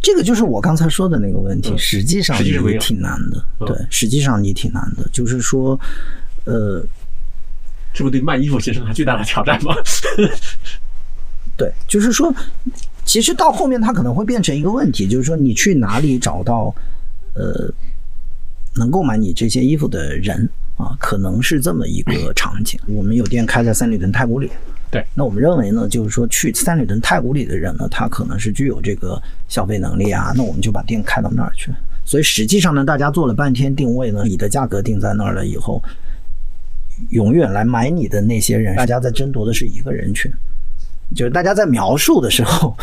[0.00, 3.44] 这个就是我刚才说的那个问题，实际上你挺难的。
[3.60, 5.78] 对，实际上你挺难的，就是说，
[6.44, 6.84] 呃，
[7.94, 9.76] 这不对卖衣服形成了巨大的挑战吗？
[11.56, 12.34] 对，就是说，
[13.04, 16.74] 其实到后面它可能会变成一个问题，就是说你去哪里找到
[17.34, 17.72] 呃
[18.74, 22.78] 能购买你这些衣服的人啊，可能是这么一个场景。
[22.86, 24.50] 我们有店开在三里屯太古里，
[24.90, 31.72] 对，那我们认为呢，就是说去三里屯太古里的人呢，他可能是具有这个消费能力啊，那我们就把店开到那儿去。
[32.04, 35.82] 所以实际上呢，大家做了半天定位呢，你的价格定在那儿了以后，
[37.10, 40.30] 永远来买你的那些人，大家在争夺的是一个人群。
[41.14, 42.76] 就是大家在描述的时候，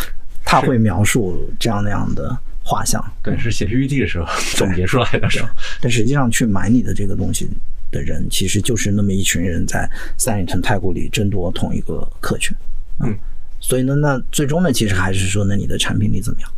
[0.43, 4.25] 他会描述这样那样的画像，对，是写 PPT 的时候
[4.56, 5.29] 总结出来的。
[5.29, 5.49] 时候？
[5.82, 7.49] 但实际上去买你的这个东西
[7.93, 12.53] 的人，其实就是那么一群人在三里屯太古里争夺同一个客群。
[12.99, 13.17] 嗯，
[13.62, 16.51] 所以呢，那最终呢，其实还是说，那你的产品力怎么样？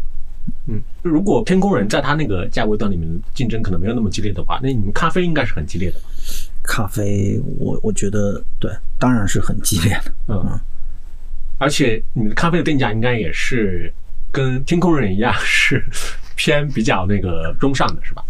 [0.68, 6.06] 嗯，如果天空人在他那个价位段里面竞争可能没有那么激烈的话，那你们咖啡应该是很激烈的吧？
[6.64, 10.12] 咖啡，我我觉得对，当然是很激烈的。
[10.30, 10.60] 嗯。
[11.58, 13.92] 而且你的咖啡的定价应该也是
[14.30, 15.82] 跟天空人一样，是
[16.36, 18.22] 偏比较那个中上的，是吧？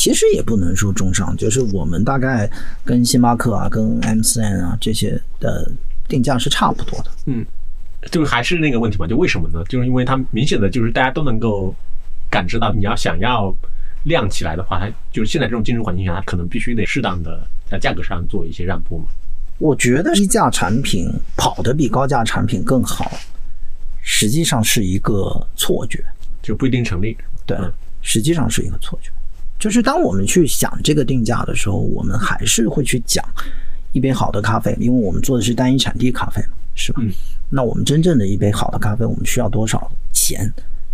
[0.00, 2.50] 其实也不能说中上，就是我们大概
[2.86, 5.70] 跟星巴克啊、跟 MCN 啊这些的
[6.08, 7.10] 定价是差不多的。
[7.26, 7.44] 嗯，
[8.10, 9.62] 就还是那个问题嘛，就为什么呢？
[9.68, 11.74] 就是因为它明显的就是大家都能够
[12.30, 13.54] 感知到，你要想要
[14.04, 19.04] 亮起来的话，它就是现在这种竞争环境下，它可能必须得适当的在价格上做一些让步嘛。
[19.58, 23.12] 我觉得低价产品跑得比高价产品更好，
[24.00, 26.02] 实际上是一个错觉，
[26.40, 27.14] 就不一定成立。
[27.44, 27.58] 对，
[28.00, 29.10] 实际上是一个错觉。
[29.60, 33.22] 就是当我们去想这个定价的时候，我们还是会去讲
[33.92, 37.02] 一杯好的咖啡，因为我们做的是单一产地咖啡嘛，是吧？
[37.04, 37.12] 嗯。
[37.50, 40.50] 那我们真正的一杯好的咖啡，我们需要多少钱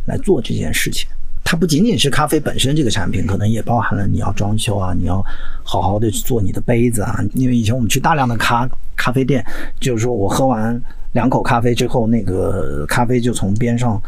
[0.06, 1.08] 来做这件事情？
[1.44, 5.24] 它不仅仅是咖啡本身这个产品，可能也包含了你要装修啊，你要
[5.62, 7.22] 好好的做你的杯子啊。
[7.34, 9.46] 因为以前我们去大量的咖咖啡店，
[9.78, 14.02] 就是说我喝完两口咖啡之后，那个咖啡就从边上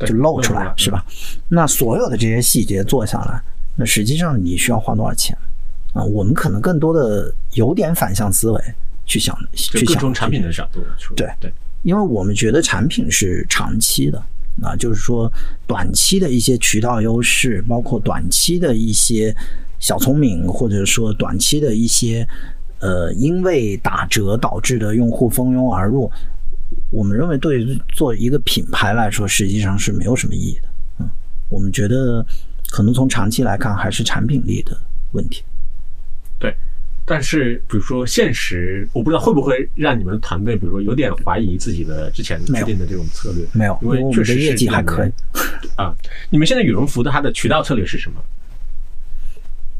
[0.00, 1.02] 就漏出来，是吧？
[1.48, 3.40] 那所有的这些细节做下来，
[3.80, 5.36] 那实际上你需要花多少钱
[5.94, 6.04] 啊？
[6.04, 8.62] 我们可能更多的有点反向思维
[9.06, 10.80] 去想，去想产品的角度。
[11.16, 11.50] 对对，
[11.82, 14.22] 因为我们觉得产品是长期的。
[14.62, 15.32] 啊，就是说，
[15.66, 19.34] 短期的一些渠道优势，包括短期的一些
[19.78, 22.28] 小聪明，或者说短期的一些
[22.80, 26.10] 呃，因为打折导致的用户蜂拥而入，
[26.90, 27.64] 我们认为对
[27.94, 30.68] 做一个品牌来说，实际上是没有什么意义的。
[30.98, 31.08] 嗯，
[31.48, 32.22] 我们觉得
[32.70, 34.76] 可能从长期来看，还是产品力的
[35.12, 35.42] 问题。
[36.38, 36.54] 对。
[37.06, 43.44] 但是，比如说现实，我不知道会不会让你们的团队，比如说有点怀疑自己的之前制定的这种策略。
[43.52, 45.10] 没有，因为确实业绩还可以。
[45.74, 45.92] 啊，
[46.28, 48.22] 你们现在羽绒服的它的渠道策略是什么？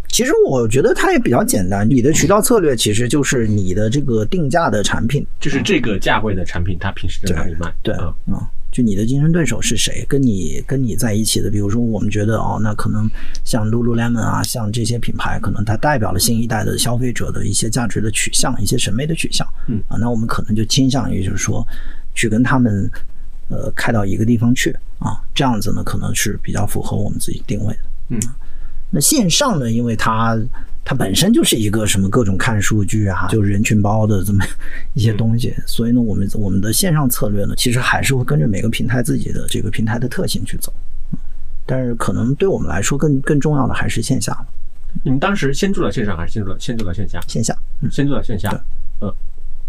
[0.09, 7.73] 其实我觉得它也比较简单，你的渠道策略其实就是你的这个定价的产品，就是这个价位的产品，它平时在哪里卖？
[7.81, 7.95] 对，
[8.27, 8.35] 嗯。
[8.71, 10.05] 就你的竞争对手是谁？
[10.09, 13.11] 跟你跟你在一起的，比如说我们觉得哦，那可能
[13.45, 19.47] 像 Lululemon 啊，像这些品牌，可能它代表了新一代的消费者的一些价值的取向，一些审美的取向。
[19.67, 21.67] 嗯啊，那我们可能就倾向于就是说，
[22.15, 22.91] 去跟他们
[23.49, 27.81] 呃开到一个地方去啊，这样子呢，可能是比较符合我们自己定位的。
[28.11, 28.21] 嗯，
[28.91, 30.39] 那线上呢，因为它。
[30.91, 34.45] 它本身就是一个什么各种看数据啊，就人群包的这么
[34.95, 40.73] 一些东西，所以呢，我们我们的线上策略呢，其实还是会跟着每个平台自己的这个平台的特性去走，
[41.65, 44.37] 但是可能对我们来说更更重要的还是线下。
[45.05, 47.21] 你们当时先做了线上还是先做先做了线下？
[47.29, 47.57] 线下，
[47.89, 48.51] 先做了线下。
[48.99, 49.15] 呃，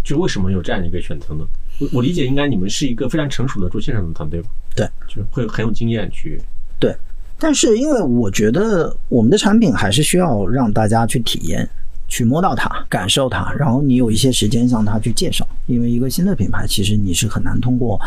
[0.04, 1.46] 就为什么有这样一个选择呢？
[1.80, 4.50] 我我理解应该你们是一个非常成熟的做线上的团队吧？
[4.76, 6.42] 对，就是会很有经验去。
[6.80, 6.98] 对。
[7.44, 11.68] 但是，因为我觉得我们的产品还是需要让大家去体验、
[12.08, 15.44] 去摸到它、感受它，然后你有一些时间向他去介绍。
[15.66, 18.00] 因为一个新的品牌，其实你是很难通过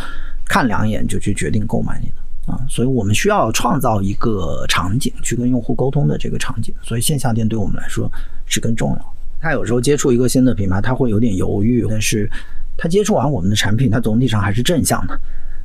[0.46, 6.72] 看两眼就去决定购买你的啊，所以我们需要创造一个场景去跟用户沟通的这个场景。
[6.80, 8.08] 所以线下店对我们来说
[8.46, 9.14] 是更重要。
[9.40, 12.30] 他有时候接触一个新的品牌，他会有点犹豫，但是
[12.76, 15.18] 他接触完我们的产品，他总体上还是正向的。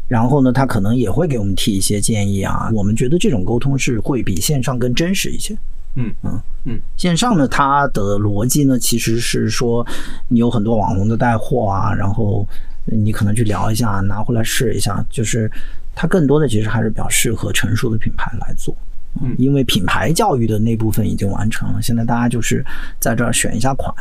[0.10, 2.70] 然后呢，他可能也会给我们提一些建议啊。
[2.74, 5.56] 我们觉得这种沟通是会比线上更真实一些。
[5.96, 6.80] 嗯嗯嗯。
[6.98, 9.86] 线上呢，它的逻辑呢，其实是说
[10.28, 12.48] 你有很多网红的带货啊，然后
[12.86, 15.50] 你可能去聊一下，拿回来试一下，就是
[15.96, 18.76] 它更多的其实还是比较适合成熟的品牌来做。
[19.22, 22.64] 嗯，因为品牌教育的那部分已经完成了，现在大家就是
[23.00, 23.94] 在这儿选一下款，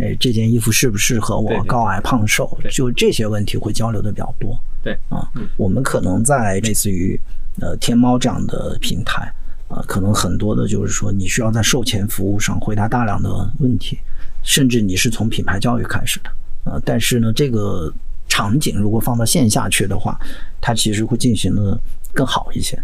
[0.00, 1.62] 哎，这件衣服适不适合我？
[1.64, 4.58] 高矮胖瘦，就这些问题会交流的比较多。
[4.82, 7.20] 对啊，我们可能在类似于
[7.60, 9.30] 呃天猫这样的平台，
[9.68, 13.98] 呃，呃，可能很多的就是说你需要在售前服务上回答大量的问题，
[14.42, 16.30] 甚至你是从品牌教育开始的，
[16.70, 17.92] 啊，但是呢，这个
[18.28, 20.18] 场景如果放到线下去的话，
[20.60, 21.78] 它其实会进行的
[22.14, 22.80] 更好一些。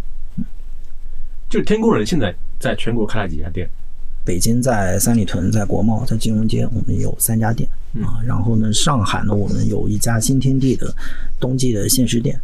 [1.49, 3.71] 就是天工人现在在全国开了几家店？
[4.27, 7.67] 北京在三里屯，在国贸，在金融街，我们有三家店
[8.05, 8.19] 啊。
[8.27, 10.93] 然后呢，上海呢，我们有一家新天地的
[11.39, 12.39] 冬季的限时店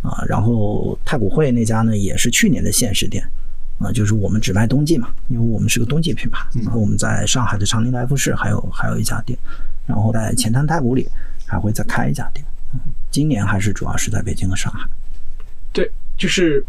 [0.00, 0.24] 啊。
[0.26, 3.22] 然后太古汇那家呢，也是去年的限时店
[3.78, 6.46] 啊，就是我们只卖冬季嘛，因为我们是个冬季品牌。
[6.64, 9.38] 然后我们在上海的长宁来福士还有还有一家店，
[9.84, 11.06] 然后在前滩太古里
[11.46, 12.42] 还会再开一家店。
[13.10, 14.88] 今年还是主要是在北京和上海。
[15.70, 16.64] 对，就是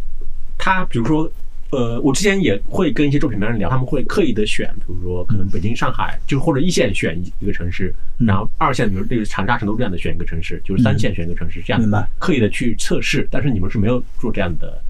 [0.58, 1.32] 他，比如说。
[1.72, 13.28] 呃，我之前也会跟一些做品牌人聊，他们会刻意的选，比如说可能北京、上海，就或者一线选一个城市，然后二线，比如这个长沙、成都这样的选一个城市，就是三线选一个城市，这样刻意的去测试。
[13.30, 14.82] 但是你们是没有做这样的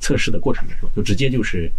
[0.00, 0.90] 测试的过程的是吧？
[0.96, 1.70] 就直接就是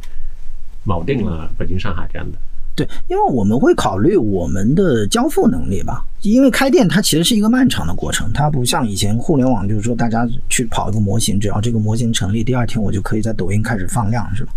[0.85, 2.37] 锚定了北京、上海这样的。
[2.79, 6.05] 对，因为我们会考虑我们的交付能力吧。
[6.21, 14.51] 因为开店它其实是一个漫长的过程，它不像以前互联网，就是说大家去跑一个模型，只要这个模型成立，第二天我就可以在抖音开始放量，是吧？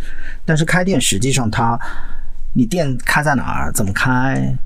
[0.45, 1.79] 但是开店实际上它，
[2.53, 4.57] 你店开在哪儿，怎么开？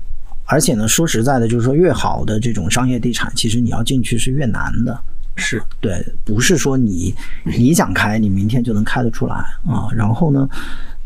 [0.45, 4.99] 而且呢，说实在的，就是说越好的这种商业地产，其实你要进去是越难的。
[5.35, 9.35] 是对，不是说你你想开，你明天就能开得出来
[9.67, 9.87] 啊。
[9.95, 10.47] 然后呢？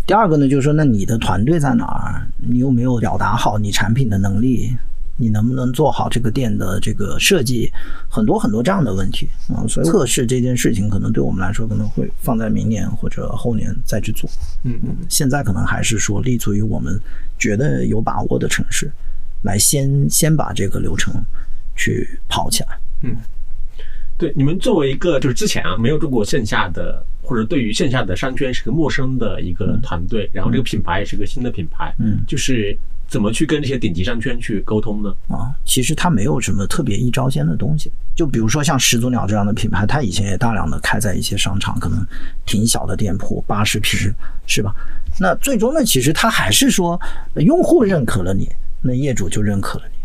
[0.05, 2.27] 第二个呢，就是说，那你的团队在哪儿？
[2.37, 4.75] 你有没有表达好你产品的能力？
[5.17, 7.71] 你能不能做好这个店的这个设计？
[8.09, 14.27] 很多很多这样的问题啊，所以测试这件事情可能对我们来说可能会放在明年或者后年再去做。
[14.63, 16.99] 嗯嗯，现在可能还是说立足于我们
[17.37, 18.91] 觉得有把握的城市，
[19.43, 21.13] 来先先把这个流程
[21.75, 22.69] 去跑起来。
[23.03, 23.15] 嗯。
[24.17, 35.09] 对，你们作为一个就是之前啊没有做过线下的，或者对于线下的商圈是个陌生的一个团队，然后这个品牌也是个新的品牌，嗯，就是怎么去跟这些顶级商圈去沟通呢？
[35.29, 42.05] 啊，其实它没有什么特别一招鲜的东西，就比如说像始祖鸟这样的品牌，它以前也大量的开在一些商场，可能
[42.45, 44.13] 挺小的店铺，八十平，
[44.45, 44.75] 是吧？
[45.17, 46.99] 那最终呢，其实它还是说
[47.35, 48.49] 用户认可了你，
[48.81, 50.00] 那业主就认可了你。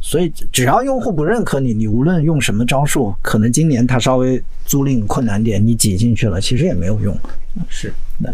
[0.00, 7.16] 所以只要用户不认可你，你无论用什么招数，可能今年他稍微租赁困难点，你挤进去了，其实也没有用。
[7.68, 8.30] 是，那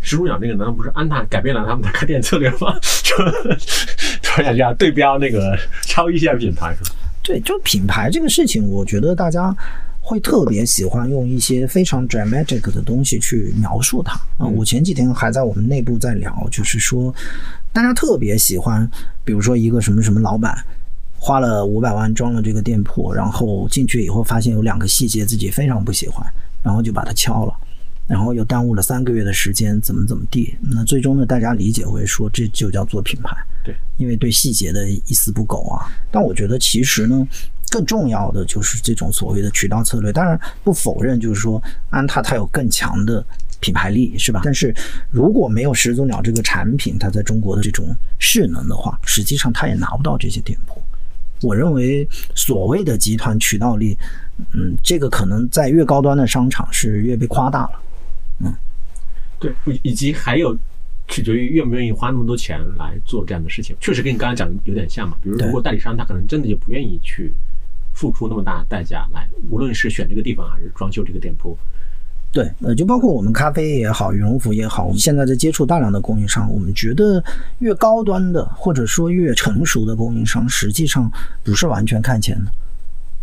[0.00, 2.78] 始祖鸟那个难道不是安踏改变了他们的开店策略吗？
[3.02, 3.14] 就
[4.22, 6.96] 突然要对标那个超一线品牌是吧？
[7.22, 9.54] 对，就品牌这个事情，我觉得大家
[10.00, 14.46] 会特别喜欢用一些非常 dramatic 的东西去描述它啊。
[14.46, 17.12] 我前几天还在我们内部在聊，就是说。
[17.76, 18.90] 大家特别喜欢，
[19.22, 20.64] 比如说一个什么什么老板
[21.18, 26.26] 花了五百万装了这个店铺，然后进去以后发现有两个细节自己非常不喜欢，
[26.62, 27.52] 然后就把它敲了，
[28.06, 30.56] 然后又耽误了三个月的时间，怎么怎么地。
[30.62, 35.84] 那最终呢，大家理解为说这就叫做品牌，对，因为对细节的一丝不苟啊。
[36.10, 37.28] 但我觉得其实呢，
[37.68, 40.10] 更重要的就是这种所谓的渠道策略。
[40.10, 43.22] 当然不否认，就是说安踏它有更强的。
[43.60, 44.40] 品牌力是吧？
[44.44, 44.74] 但是
[45.10, 47.86] 如果没有始祖鸟这个产品，它在中国的这种
[48.18, 50.82] 势能的话，实际上它也拿不到这些店铺。
[51.42, 53.96] 我认为所谓的集团渠道力，
[54.54, 57.82] 嗯，这个可能在越高端的商场是越被夸大了。
[58.40, 58.54] 嗯，
[59.38, 60.56] 对，以及还有
[61.08, 63.76] 取决于愿不愿意花那么多钱来做这样的事情。
[63.80, 65.16] 确实跟你刚才讲的有点像嘛。
[65.22, 67.32] 比如如果代理商他可能真的就不愿意去
[67.92, 71.56] 付出那么大的代价来，无论是选这个地方还是装修这个店铺。
[72.32, 77.22] 对，呃，就包括我们咖啡也好，羽绒服也好，我们现在在接触大量的供应商，我们觉得
[77.60, 81.10] 越高端的或者说越成熟的供应商，实际上
[81.42, 82.52] 不是完全看钱的，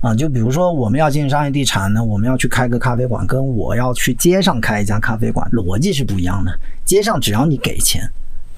[0.02, 6.52] 啊，就比如说我们要进商业地产呢，我们要去开个咖啡馆，跟我要去街上开一家咖啡馆，逻辑是不一样的。
[6.84, 8.02] 街上只要你给钱，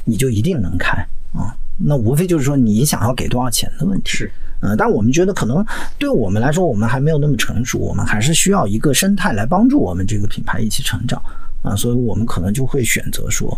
[0.05, 4.10] 你就一定能开啊，那无非就是说你想要给多少钱的问题。
[4.12, 4.31] 是。
[4.61, 5.63] 呃，但我们觉得可能
[5.97, 11.21] 对我们来说，我们还没有那么成熟，我们还是需要一个生态来帮助我们这个品牌一起成长
[11.61, 13.57] 啊，所以我们可能就会选择说，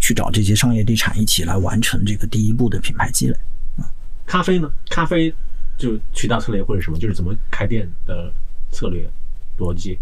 [0.00, 3.36] 去找这些商业地产一起来完成这个第一步的品牌积累
[3.78, 3.86] 啊。
[4.26, 4.70] 咖啡呢？
[4.90, 5.32] 咖啡
[5.78, 8.30] 就渠道策略或者什么，就是怎么开店的
[8.72, 9.08] 策略
[9.58, 9.98] 逻辑？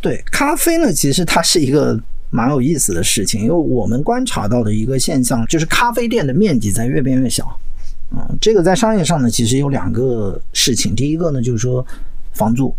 [0.00, 1.98] 对，咖啡呢，其实它是一个
[2.30, 7.58] 蛮有意思的事情，因为我们观察到的一个现象就是咖啡店的面积在越变越小。
[8.12, 10.94] 嗯，这个在商业上呢，其实有两个事情。
[10.94, 11.84] 第一个呢，就是说
[12.32, 12.74] 房租，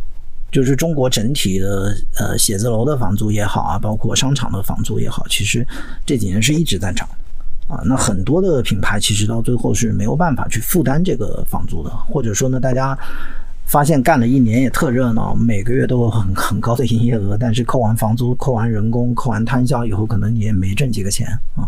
[0.52, 5.68] 就是中国整体的呃写字楼的房租也好啊，包括商场的房租也好，其实
[6.06, 7.08] 这几年是一直在涨
[7.68, 7.82] 啊。
[7.84, 12.98] 那很多的品牌其实到最后是没有办法去负担这个房租的，或者说呢，大家
[13.66, 21.68] 发现干了一年也特热闹，每个月都有很 很高的营业额，但是扣完房租、扣完人工、扣完摊销以后，可能你也没挣几个钱啊。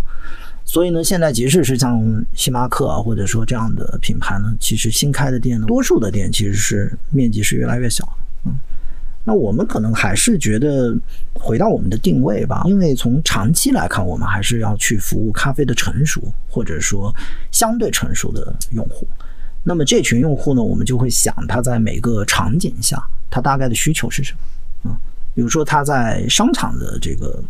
[0.71, 1.99] 所以呢，现在即使是像
[2.35, 8.11] 星巴克啊，或者说这样的品牌呢，其实新开的店呢，多数的店其实是面积是越来越小的。
[8.45, 8.53] 嗯，
[9.23, 10.95] 那我们可能还是觉得
[11.33, 17.11] 回到我们的定位吧，因为从长期来看，我们还是要去服务咖啡的成熟或者说
[17.51, 19.07] 相对成熟的用户。
[19.63, 24.91] 那么这群用户呢，我们就会想他在每个场景下，他大概的需求是什么？
[24.91, 24.97] 嗯，
[25.33, 27.43] 比如说他在商场的这个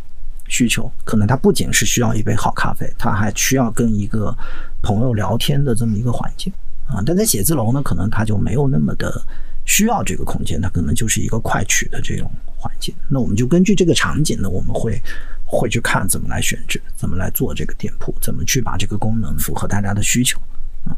[0.50, 4.36] 需求，可能他不仅是需要一杯好咖啡，他还需要跟一个
[4.82, 6.52] 朋友聊天的这么一个环境
[6.88, 7.02] 啊。
[7.06, 9.22] 但在写字楼呢，可能他就没有那么的
[9.66, 12.94] 需要这个空间，它可能就是一个快取的这种环境。
[13.08, 15.00] 那我们就根据这个场景呢，我们会
[15.46, 20.40] 会去看怎么来选址，怎么来做这个店铺，怎么去把这个功能符合大家的需求
[20.86, 20.98] 啊。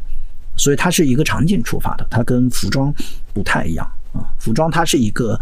[0.56, 2.94] 所以它是一个场景出发的，它跟服装
[3.34, 4.26] 不太一样啊。
[4.40, 5.40] 服装它是一个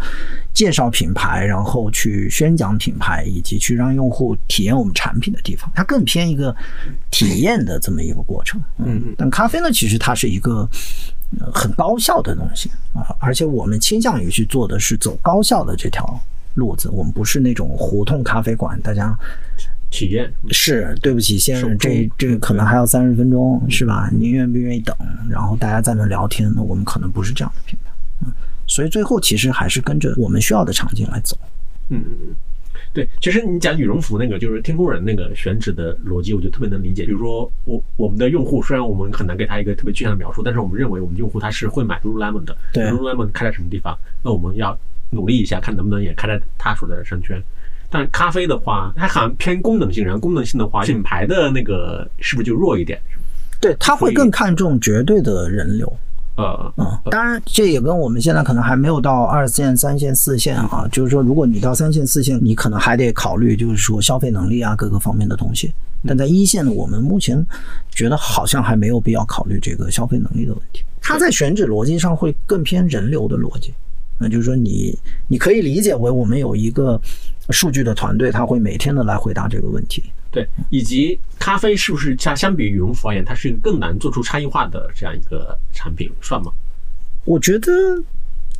[0.52, 6.54] 介绍品牌，然后去宣讲品牌，以及去让用户体验我们产品的地方，它更偏一个
[7.10, 8.60] 体验的这么一个过程。
[8.78, 9.14] 嗯嗯。
[9.16, 10.68] 但咖啡呢，其实它是一个
[11.52, 16.20] 很高效的东西啊，而且我们倾向于去做的是走高效的这条
[16.54, 19.16] 路子，我们不是那种胡同咖啡馆，大家。
[19.92, 24.08] 体验是对不起，先生，这这个可能还要三十分钟，是吧？
[24.12, 24.96] 您愿不愿意等？
[25.28, 26.62] 然后大家在那聊天呢？
[26.62, 27.89] 我们可能不是这样的品牌，嗯，
[28.70, 31.36] 所以最后其实还是跟着我们需要的场景来走。
[31.88, 32.34] 嗯嗯嗯，
[32.92, 37.04] 对，其实你讲羽绒服那个，就是天空人那个选址的逻辑，我就特别能理解。
[37.04, 42.56] 比如说，我我们的用户虽然我们很难给他一个特别具象的描述，但是我们认为我们用户他是会买 Lululemon 的。
[42.72, 43.98] 对，Lululemon 开在什么地方？
[44.22, 44.78] 那我们要
[45.10, 47.42] 努力一下，看能不能也开在他所在的商圈。
[47.90, 53.00] 但咖啡的话，它好像偏功能性，然后功能性的话，品牌的那个是不是就弱一点？
[53.60, 55.92] 对，他会更看重绝对的人流。
[56.40, 65.72] 呃，嗯，当然，这也跟我们现在可能还没有到二线、三线、四线啊，就是说，如果你到三线、四线，你可能还得考虑，就是说消费能力啊，各个方面的东西。
[66.06, 67.44] 但在一线呢，我们目前
[67.90, 70.82] 觉得好像还没有必要考虑这个消费能力的问题。
[71.02, 73.74] 它在选址逻辑上会更偏人流的逻辑。
[74.18, 77.00] 那就是说，你你可以理解为我们有一个
[77.50, 80.04] 数据的团队，他会每天的来回答这个问题。
[80.30, 86.52] 对，以及咖啡是不是相相比羽绒服而言，它是一个更难做出差异化的这样一个产品，算吗？
[87.24, 87.70] 我觉得，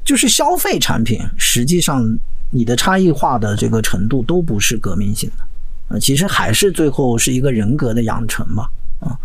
[0.05, 2.05] 就是消费产品，实际上
[2.51, 5.45] 你的差异化的这个程度都不是革命性的，
[5.89, 8.68] 呃，其实还是最后是一个人格的养成嘛。
[8.99, 9.16] 啊，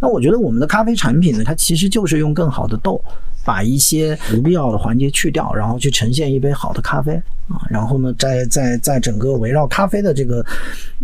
[0.00, 3.00] 那我觉得我们的咖啡产品呢，它其实就是用更好的豆。
[3.44, 7.14] 把一些不必要的环节去掉，然后去呈现一杯好的咖啡
[7.48, 10.44] 啊，然后呢，在在在整个围绕咖啡的这个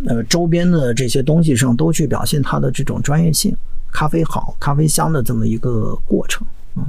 [0.06, 3.56] 呃周边的这些东西上，都去表现它的这种专业性，
[3.92, 6.86] 咖啡好、咖啡香的这么一个过程啊。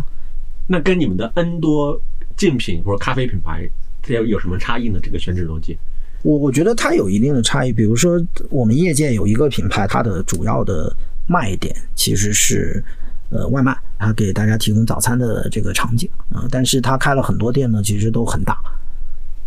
[0.68, 2.00] 那跟你们的 N 多
[2.38, 3.68] 竞品或者咖啡品牌
[4.04, 5.00] 这有什么差异呢？
[5.02, 5.78] 这个选址逻辑？
[6.22, 7.74] 我我觉得它有一定的差异。
[7.74, 10.96] 比如说，我们业界有一个品牌，它的主要的
[11.28, 12.84] 卖点其实是。
[13.30, 18.58] 呃，外卖，他给大家提供早餐的这个场景啊，但是他开了很多店呢，其实都很大。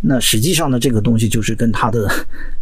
[0.01, 2.09] 那实际上呢，这个东西就是跟它的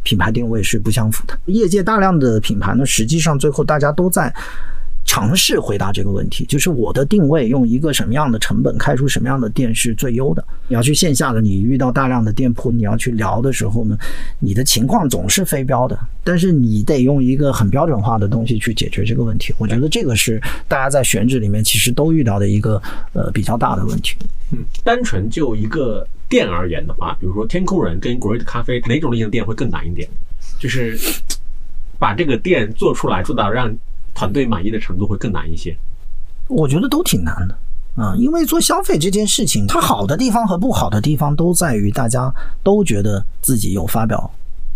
[0.03, 1.37] 品牌定位是不相符的。
[1.45, 4.33] 业界大量的品牌呢，实际上最后大家都在。
[5.11, 10.41] 尝试回答这个问题，就是我的定位用一个什么样的成本开出什么样的店是最优的。
[10.69, 13.97] 你要去线下的，你遇到大量的店铺，你要去聊的时候呢，
[14.39, 19.53] 你的情况总是非标的，但是你得用一个很标准化的东西去解决这个问题。
[19.57, 20.39] 我觉得这个是
[20.69, 22.81] 大家在选址里面其实都遇到的一个
[23.11, 24.15] 呃比较大的问题。
[24.53, 30.07] 嗯，单纯就一个店而言的话，比如说天空人跟 Great 咖啡哪种类型的店会更难一点？
[30.57, 30.97] 就是
[31.99, 33.75] 把这个店做出来，做到让。
[34.21, 35.75] 团队满意的程度会更难一些，
[36.47, 37.57] 我觉得都挺难的
[37.95, 44.29] 啊，因为做消费这件事情，它好的地方和不好的地方都在于大家都觉得自己有发表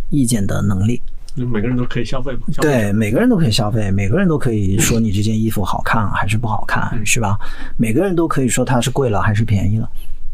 [0.09, 0.99] 意见的能力。
[1.35, 2.39] 每个人都可以消费吗？
[2.59, 7.37] 对，每个人都可以消费，每个人都可以说你这件衣服好看还是不好看，是吧？
[7.77, 9.87] 每个人都可以说它是贵了还是便宜了。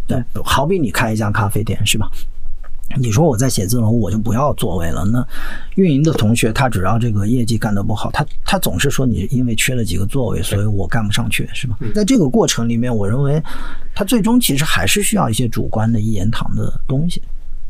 [0.07, 2.09] 对，好比你开一家咖啡店，是吧？
[2.98, 5.06] 你说我在写字楼，我就不要座位了。
[5.06, 5.26] 那
[5.76, 11.78] 运营的同学，他只要这个业绩干得不好，他他总是说你因为缺了几个座位，所以我干不上去，是吧？
[11.94, 13.42] 在这个过程里面，我认为
[13.94, 17.22] 他最终其实还是需要一些主观的一言堂的东西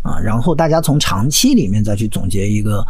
[0.02, 0.20] 啊。
[0.20, 2.86] 然后大家从长期里面再去总结一个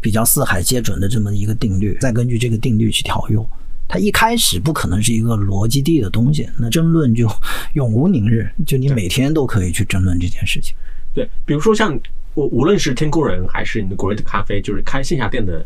[0.00, 3.46] 比较四海皆准的这么一个定律，再根据这个定律去调用。
[3.92, 7.28] 它一开始不可能是一个逻辑地的东西，那争论就
[7.74, 10.76] 永无宁日，就你每天都可以去争论这件事情。
[11.14, 11.98] 对，比如说像
[12.34, 15.64] 我，无论是天空人还是你的 Great 咖啡，就是开线下店的，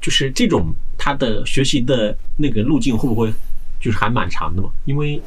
[0.00, 3.32] 就是这种他的学习的那个路径会不会
[3.80, 4.70] 就是还蛮长的嘛？
[4.86, 5.20] 因为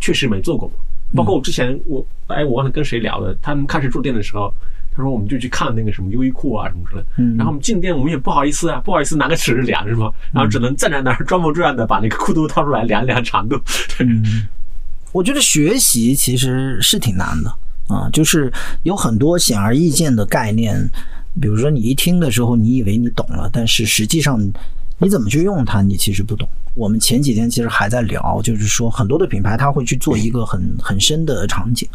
[0.00, 0.70] 确实没做过。
[1.14, 4.52] 包括我之前我哎，我忘了跟谁聊了，他们开始做店的时候，
[4.90, 7.06] 他说我们就去看那个什么优衣库啊什么之类的。
[7.18, 10.10] 嗯然后我们进店，我们也不好意思啊，不好意思拿个尺量是吗？
[10.32, 13.56] 然后只能站在那儿装模作样的把那个裤兜掏出来量一量长度。
[14.00, 14.48] 嗯，
[15.12, 17.54] 我觉得学习其实是挺难的
[17.88, 20.76] 啊，就是有很多显而易见的概念，
[21.40, 24.40] 比如说你一听的时候，你以为你懂了，但是实际上
[24.98, 26.48] 你怎么去用它，你其实不懂。
[26.74, 31.88] 我们前几天其实还在聊，就是说很多的品牌它会去做一个很很深的场景，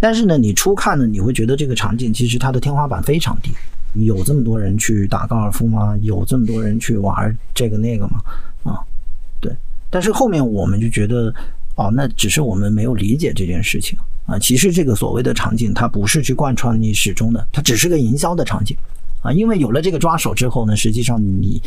[0.00, 3.50] 但是呢，你初看呢，你会觉得这个场景其实它的天花板非常低。
[3.94, 5.96] 有这么多人去打高尔夫吗？
[6.02, 8.20] 有这么多人去玩这个那个吗？
[8.64, 8.80] 啊，
[9.40, 9.54] 对。
[9.88, 11.32] 但是后面我们就觉得，
[11.76, 14.38] 哦，那只是我们没有理解这件事情啊。
[14.38, 18.76] 其实这个所谓的场景，它不是去贯穿你始终的，它只是个营销的场景
[19.22, 19.32] 啊。
[19.32, 21.60] 因为有了这个抓手之后呢，实际上你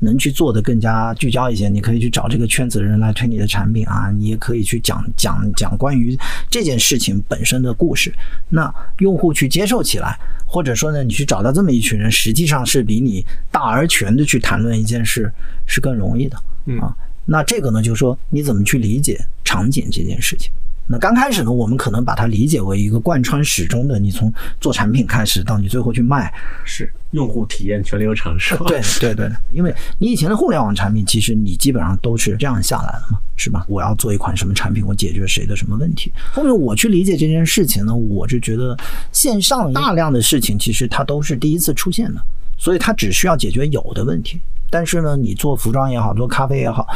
[0.00, 6.18] 能去做的更加聚焦一些，你可以去找这个圈子的人来推你的产品啊，你也可以去讲讲讲关于
[6.50, 8.12] 这件事情本身的故事。
[8.48, 15.32] 那用户去接受起来，或者说呢，你去找到这么一群人，实际上是比你大而全的去谈论一件事
[15.66, 16.36] 是更容易的
[16.66, 16.94] 嗯啊。
[17.24, 20.50] 那这个呢，就是说你怎么去理解场景这件事情。
[20.88, 26.32] 那刚开始呢，我们可能把它理解为一个贯穿始终的，你从做产品开始到你最后去卖，
[26.64, 28.66] 是用户体验全流程是吧？
[28.68, 33.64] 对对对， 因为你以前的互联网产品，其实你基本上都是这样下来的嘛，是吧？
[33.68, 36.12] 我要做一款什么产品，我解决谁的什么问题。
[36.32, 38.76] 后面我去理解这件事情呢，我就觉得
[39.12, 42.20] 线上大量的事情其实它都是第一次出现的，
[42.56, 44.40] 所以它只需要解决有的问题。
[44.76, 46.86] 但是呢，你做服装也好，做咖啡也好，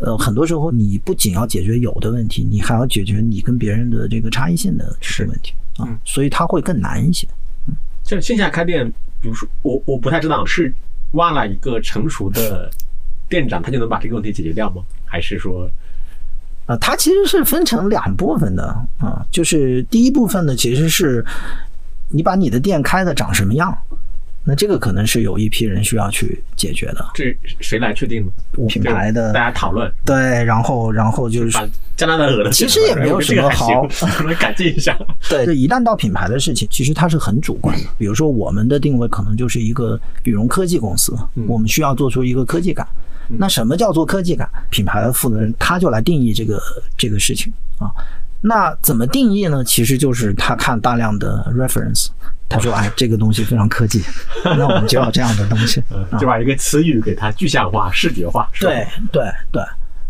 [0.00, 7.26] 呃，很多时候你不仅要解决有的问题，你还要解决你跟别人的这个差异性的这个问题啊嗯，所以它会更难一些。
[7.66, 7.74] 嗯
[8.04, 8.88] 像线下开店，
[9.20, 10.72] 比如说我我不太知道是
[11.14, 12.70] 挖了一个成熟的
[13.28, 14.84] 店长，他就能把这个问题解决掉吗？
[15.04, 15.68] 还是说
[16.66, 18.62] 啊，它其实是分成两部分的
[18.98, 21.26] 啊，就是第一部分呢，其实是
[22.08, 23.76] 你把你的店开的长什么样，
[24.48, 28.66] 那这个可能是有一批人需要去解决的，这谁来确定呢？
[28.68, 34.96] 品牌的大家讨论，对，然后然后就是把加拿大鹅的其实也没有什么好我觉得这个还行可能 改进一下。
[35.28, 37.84] 对，这一旦到品牌的事情，其实它是很主观的。
[37.98, 41.12] 比如说，我们的定位可能就是一个羽绒科技公司，
[41.48, 42.86] 我们需要做出一个科技感。
[43.28, 44.48] 那什么叫做科技感？
[44.70, 46.62] 品牌的负责人他就来定义这个
[46.96, 47.90] 这个事情啊。
[48.40, 49.64] 那怎么定义呢？
[49.64, 52.08] 其实就是他看大量的 reference，
[52.48, 54.02] 他说：“哎，这个东西非常科技，
[54.44, 58.48] 那我们就要这样的东西。”嗯就把一个词语给它具象化、视觉化。
[58.60, 59.62] 对对对。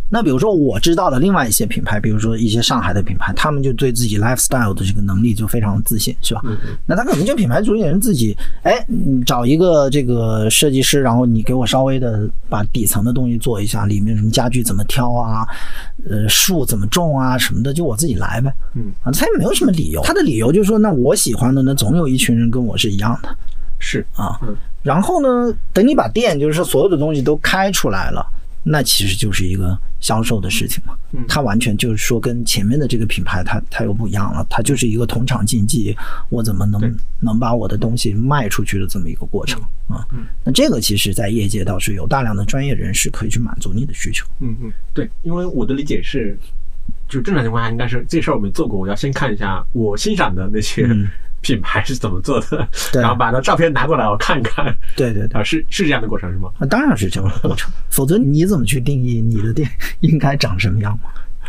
[0.08, 6.40] 那比如说我知道的另外一些品牌，比如说一些上海的品牌，他们就对自己 lifestyle 的这个能力就非常自信，是吧？
[6.44, 15.46] 嗯那他可能就品牌主理人自己，哎，你找一个这个设计师，然后你给我稍微的把底层的东西做一下，里面什么家具怎么挑啊，
[16.08, 18.52] 呃，树怎么种啊什么的，就我自己来呗。
[18.74, 23.36] 嗯啊，他也没有什么理由，他的理由就是说，那我喜欢的呢，总有一群人跟我是一样的。
[23.78, 24.56] 是啊嗯。
[24.82, 28.24] 然后呢，等你把店就是说所有的东西都开出来了，
[28.68, 30.92] 那其实就是一个销售的事情嘛。
[31.12, 35.96] 嗯它完全就是说跟前面的这个品牌它它又不一样了，它就是一个同场竞技，
[36.28, 36.80] 我怎么能
[37.20, 40.26] 能把我的东西卖出去的这么一个过程啊嗯？
[40.44, 44.26] 那这个其实在业界倒是有大量的专业人士可以去满足你的需求。
[44.40, 46.36] 嗯嗯，对，因为我的理解是，
[47.08, 51.08] 就正常情况下应该是这事儿我没做过，我要先看一下我欣赏的那些嗯
[51.46, 55.40] 品牌是怎么做的，对然后把那照片拿过来我看看，对对对。
[55.40, 56.50] 啊，是是这样的过程是吗？
[56.58, 59.70] 啊当然是这样的 过程，否则你怎么去定义你的店
[60.00, 60.98] 应该长什么样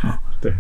[0.03, 0.19] 嘛？
[0.39, 0.53] 对，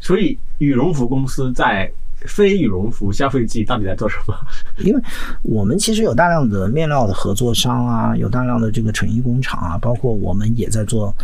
[0.00, 1.88] 所以羽绒服公司在
[2.22, 4.34] 非羽绒服消费季到底在做什么？
[4.84, 5.00] 因为
[5.42, 11.14] 我们其实有大量的面料的合作商啊，有大量的这个成衣工厂啊，包括我们也在做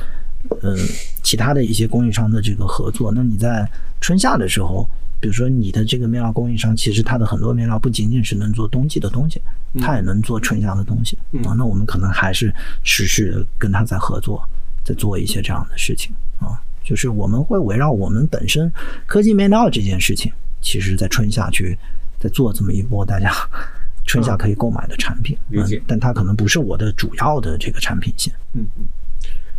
[0.60, 0.76] 呃
[1.24, 3.10] 其他的一些供应商的这个合作。
[3.12, 3.68] 那你在
[4.00, 4.88] 春夏的时候，
[5.22, 9.40] 比如说你的这个面料供应商，其实它的很多面料不仅仅是能做冬季的东西，
[9.78, 11.54] 它也能做春夏的东西嗯啊。
[11.56, 12.52] 那我们可能还是
[12.82, 14.42] 持续的跟他在合作，
[14.82, 16.60] 在做一些这样的事情啊。
[16.82, 18.70] 就是我们会围绕我们本身
[19.06, 21.78] 科技面料这件事情，其实在春夏去
[22.18, 23.32] 在做这么一波大家
[24.04, 28.34] 春夏可以购买的产品，嗯但它可能不是我的主要的这个产品线。
[28.54, 28.84] 嗯嗯，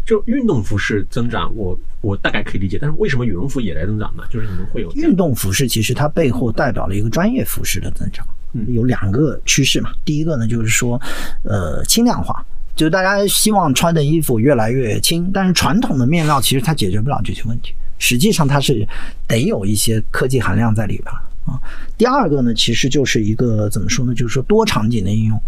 [0.06, 4.24] 就运动服饰增长，我我大概可以理解，但是为什么羽绒服也在增长呢？
[4.30, 9.90] 就是你们会有运动服饰其实它背后代表了一个专业服饰的增长，嗯有两个趋势嘛。
[10.04, 11.02] 第一个呢，就是说，
[11.44, 12.46] 呃，轻量化，
[12.76, 18.86] 就是大家希望穿的衣服越来越轻，但是传统的面料其实它解决不了这些问题，实际上它是
[19.26, 21.16] 得有一些科技含量在里边儿
[21.50, 21.58] 啊。
[21.98, 25.42] 第二个呢，其实就是一个怎么说呢，就是说多场景的应用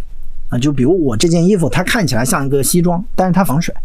[0.47, 3.76] 啊，就比如我这件衣服，它看起来像一个西装，但是它防水。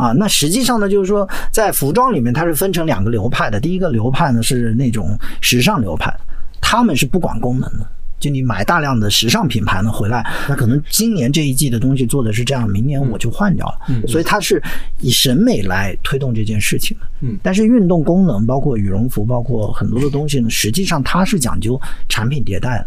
[0.00, 0.12] 啊。
[0.16, 6.14] 那实际上呢，就是说在服装里面它是分成两个流派的，第一个流派呢是那种时尚流派，
[6.60, 7.86] 他们是不管功能的。
[8.18, 13.78] 就你买大量的时尚品牌呢回来，那可能今年这一季的东西做的是这样，明年我就换掉了。
[13.88, 14.62] 嗯所以它是
[14.98, 17.06] 以审美来推动这件事情的。
[17.20, 21.80] 嗯但是运动功能，包括羽绒服，包括很多的东西呢，实际上它是讲究
[22.10, 22.86] 产品迭代的。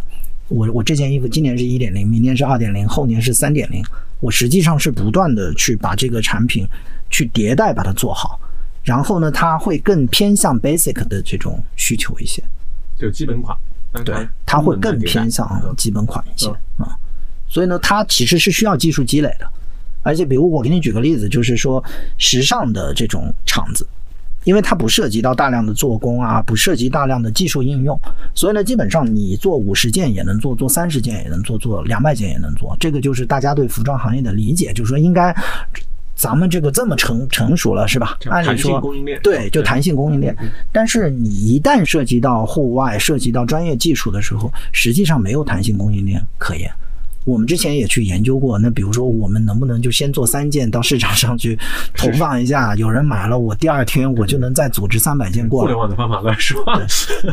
[0.49, 3.83] 我我这件衣服今年是一点零，明年是二点零，后年是三点零。
[4.19, 6.63] 我实际上是不断的去把这个产品
[7.13, 8.39] 去迭代，把它做好。
[8.83, 12.43] 然后呢，它会更偏向 basic 的这种需求一些。
[12.97, 13.57] 就基本款，
[14.03, 15.47] 对，它会更偏向
[15.77, 16.91] 基本款一些啊、
[17.47, 19.49] 所以呢，它其实是需要技术积累的。
[20.01, 21.81] 而且，比如我给你举个例子，就是说
[22.17, 23.87] 时尚的这种厂子，
[24.43, 27.97] 因为它不涉及到大量的做工啊，不涉及大量的技术应用，
[28.35, 32.75] 所以呢，基本上你做五十件也能做，做三十件也能做，做两百件也能做。
[32.81, 35.33] 这个就是大家对服装行业的理解，就是说应该。
[36.15, 38.17] 咱们这个这么成成熟了是吧？
[38.29, 40.35] 按理说供应链对，就弹性供应链。
[40.71, 46.71] 但是你一旦涉及到户外、涉及到专业技术的时候，实际上没有弹性供应链可言。
[47.25, 51.57] 我们之前也去研究过，那比如说我们能不能就先做三件到市场上去
[51.95, 55.79] 投放一下， 有人买了，我第二天我就能再组织三百件过来互联。
[55.79, 56.61] 网的方法乱说。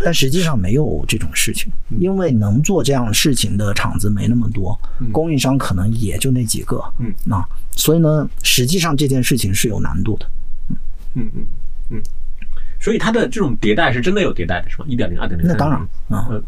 [0.05, 4.79] 但实际上没有这种事情，因为能做这样事情的厂子没那么多，
[5.11, 6.81] 供应商可能也就那几个。
[7.01, 7.43] 嗯，啊，
[7.81, 10.27] 所以呢，实际上这件事情是有难度的。
[11.15, 11.47] 嗯嗯
[11.89, 12.03] 嗯，
[12.79, 14.85] 所以它的这种迭代是真的有迭代的，是吧？
[14.87, 16.43] 一点零、二点零，那当然，啊，呃，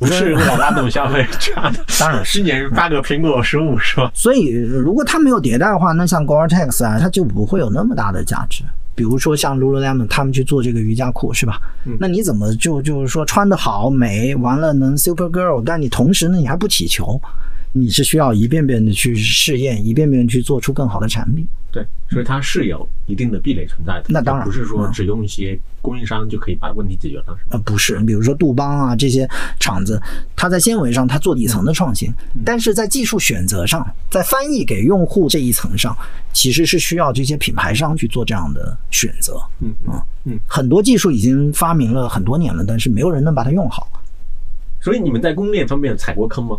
[0.00, 1.78] 不是为了拉动消费这样的。
[2.00, 4.10] 当然 是今年八个苹果十五是吧？
[4.12, 8.64] 所以如果它没有迭代的话，那像 Gore-Tex 啊，它就不会有那么大的价值。
[8.94, 11.58] 比如说像 Lululemon 他们去做这个瑜伽裤是吧？
[11.98, 17.18] 那你怎么就就是说穿的好美，完了能 Super Girl，但你同时呢你还不起球，
[17.72, 21.46] 你是需要一遍遍的去试验，一遍遍去做出更好的产品。
[21.70, 24.04] 对，所以它是有一定的壁垒存在的。
[24.08, 27.34] 那当然不是说嗯只用一些供应商就可以把问题解决了？
[27.48, 29.26] 呃，不是，比如说杜邦啊这些
[29.58, 29.98] 厂子，
[30.36, 35.96] 它在纤维上它做底层的创新，嗯但是在技术选择上，在翻译给用户这一层上，
[36.34, 39.40] 其实是需要这些品牌商去做这样的选择。
[39.60, 40.38] 嗯嗯嗯。
[40.46, 43.88] 很多技术已经发明了很多年了，但是没有人能把它用好。
[44.78, 46.58] 所以你们在供应链方面踩过坑吗？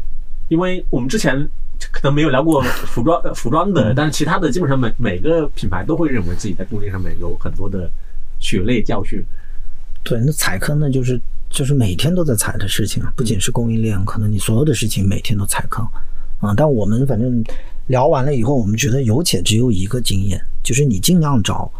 [0.49, 1.47] 因为我们之前
[1.91, 7.89] 可能没有聊过服装呃服装的，但是其他的基本上每每个品牌都会认为自己在供应链上面有很多的
[8.39, 9.23] 血泪教训。
[10.03, 11.19] 对，那踩坑呢，就是
[11.49, 15.85] 就是每天都在踩的事情啊，不仅是供应链，可能你所有的事情每天都踩坑
[16.39, 16.53] 啊。
[16.55, 17.43] 但我们反正
[17.87, 21.71] 聊完了以后，我们觉得有且只有一个经验，就是你尽量找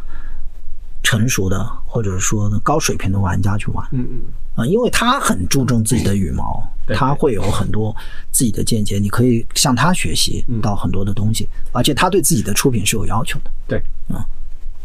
[1.03, 4.22] 成熟的或者说高水平的玩家去玩嗯嗯，
[4.55, 7.95] 啊，因为他很注重自己的羽毛，他会有很多
[8.31, 13.51] 自己的见解，你可以向他学习到很多的东西，而且他对自己的出品是有要求的。
[13.67, 13.79] 对，
[14.09, 14.23] 啊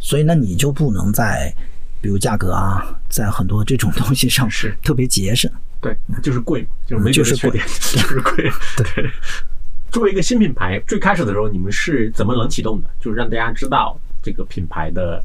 [0.00, 1.52] 所以那，你就不能在
[2.00, 5.50] 比如价格啊，在很多这种东西上是特别节省。
[5.80, 8.50] 对，就是贵嘛，就是没别就是的缺点， 就是贵。
[8.76, 9.10] 对。
[9.90, 12.88] 作为一个新品牌，最开始的时候你们是怎么冷启动的？
[13.00, 15.22] 就是让大家知道这个品牌的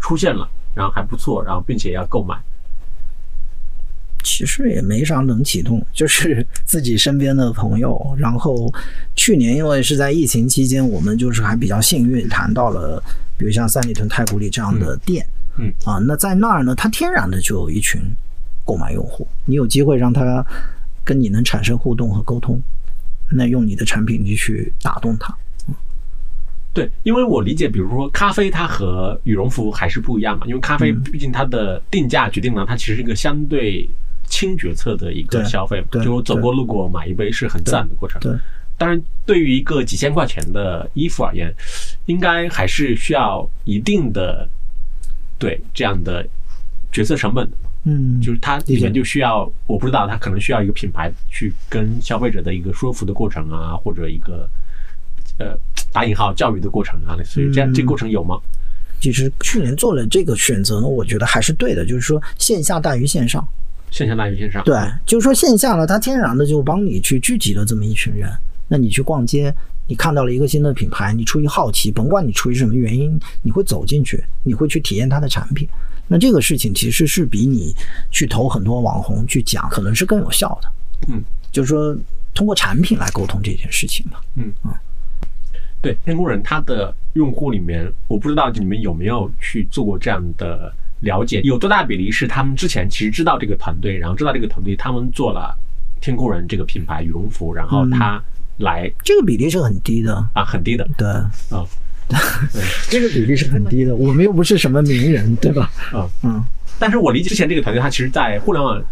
[0.00, 2.38] 出现了，然后还不错，然后并且要购买。
[4.28, 8.14] 其实也没啥能启动，就是自己身边的朋友。
[8.18, 8.70] 然后
[9.16, 13.02] 去年因为是在疫情期间，我们就是还比较幸运，谈到了
[13.38, 15.26] 比如像三里屯太古里这样的店，
[15.56, 18.00] 嗯啊，那在那儿呢，它天然的就有一群
[18.66, 20.44] 购买用户，你有机会让他
[21.02, 22.60] 跟你能产生互动和沟通，
[23.32, 25.34] 那用你的产品就去打动他。
[26.74, 30.46] 对，因为我理解，比如说咖啡，它和羽绒服还是不一样嘛。
[30.46, 33.88] 因为咖啡毕竟它的定价决定了它其实是一个相对
[34.28, 38.20] 轻决策的一个消费嘛，就我走过路过买一杯是很自然的过程。
[38.20, 38.32] 对，
[38.76, 41.52] 当然，对于一个几千块钱的衣服而言，
[42.06, 44.48] 应该还是需要一定的
[45.38, 46.26] 对这样的
[46.92, 47.56] 决策成本的。
[47.84, 54.48] 嗯，就是它里面就需要，我不知道它可能需要一个品牌去跟消费者的一个说服的过程啊，或者一个
[55.38, 55.56] 呃
[55.92, 58.38] 打引号教育的过程啊，类似于这样，嗯这个过程有吗？
[59.00, 63.46] 其实去年做了这个选择呢，我觉得还是对的，就是说线下大于线上。
[63.90, 64.76] 线下大于线上，对，
[65.06, 68.30] 就是说线下呢，它天然的就帮你去聚集了这么一群人。
[68.68, 69.52] 那你去逛街，
[69.86, 75.66] 你看到了一个新的品牌，你出于好奇，甭管你出于什么原因，你会走进去，你会去体验它的产品。
[76.06, 77.74] 那这个事情其实是比你
[78.10, 80.70] 去投很多网红去讲，可能是更有效的。
[81.08, 81.96] 嗯，就是说
[82.34, 84.20] 通过产品来沟通这件事情吧。
[85.80, 90.70] 对，天工人他的用户里面，我不知道你们有没有去做过这样的
[91.00, 95.56] 了解，有多大比例是他们之前其实知道这个团队，然后知道这个团队他们做了
[96.00, 98.20] 天工人这个品牌羽绒服，然后他
[98.58, 100.14] 来这个比例是很低的。
[100.34, 101.64] 啊很低的对，啊，
[102.90, 103.94] 这个比例是很低的。
[103.94, 105.70] 我们又不是什么名人，对吧？
[105.92, 106.42] 啊，嗯，
[106.78, 108.82] 但是我理解之前这个团队，它其实在互联网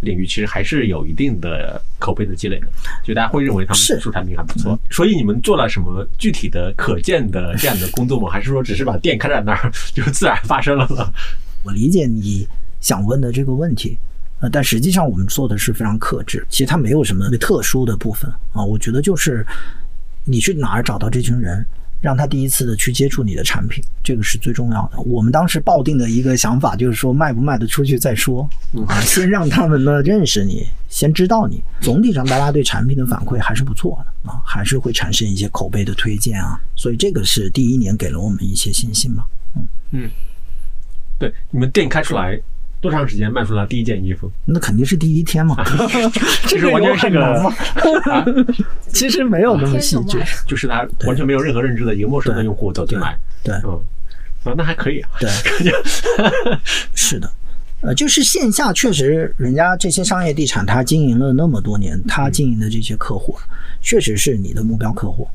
[0.00, 2.66] 领域其实还是有一定的口碑的积累的，
[3.04, 4.76] 就大家会认为他们是出产品还不错。
[4.90, 8.28] 所以你们做了什么具体的可见的这样的工作吗？
[8.28, 11.08] 还是说只是把店开在那儿 就自然发生了呢？
[11.62, 12.46] 我理解你
[12.80, 13.96] 想问的这个问题，
[14.40, 18.64] 呃，但实际上我们做的是非常克制，其实它没有什么特殊的部分啊。
[18.64, 19.46] 我觉得就是
[20.24, 21.64] 你去哪儿找到这群人，
[22.00, 25.00] 让他第一次的去接触你的产品，这个是最重要的。
[25.02, 28.48] 我们当时抱定的一个想法就是说，卖不卖得出去再说
[28.88, 31.62] 啊，先让他们呢认识你，先知道你。
[31.80, 39.24] 总体上，大家对产品的反馈还是不错的啊，还是会产生一些口碑的推荐啊，所以这个是第一年给了我们一些信心吧。
[41.22, 42.36] 对，你们店开出来
[42.80, 44.28] 多长时间卖出了第一件衣服？
[44.44, 45.56] 那肯定是第一天嘛，
[46.48, 47.52] 其实完全是个
[48.92, 50.18] 其实没有那么细致，
[50.48, 53.80] 就是他完全没有任何认知的一个陌生的用户走进来，对嗯，
[54.42, 55.30] 啊，那还可以啊，对，
[56.92, 57.30] 是的。
[57.82, 63.36] 呃，就是线下确实，人家这些商业地产，他经营了那么多年，他经营的这些客户，
[63.80, 65.28] 确实是你的目标客户。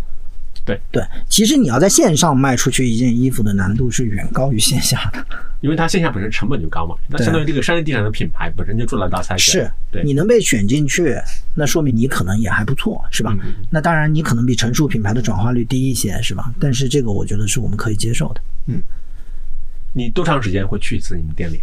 [0.67, 5.25] 对对，其实你要在线上卖出去一件衣服的难度是远高于线下的。
[5.61, 11.15] 因为它线下本身成本就高嘛，那相当于这个商业地产的品牌本身就做了大筛选，是对，你能被选进去，
[11.55, 13.35] 那说明你可能也还不错，是吧？
[13.41, 16.53] 嗯那当然，你可能比成熟品牌的转化率低一些，是吧？
[16.59, 18.41] 但是这个我觉得是我们可以接受的。
[18.67, 18.81] 嗯
[19.93, 21.59] 你多长时间会去一次你们店里？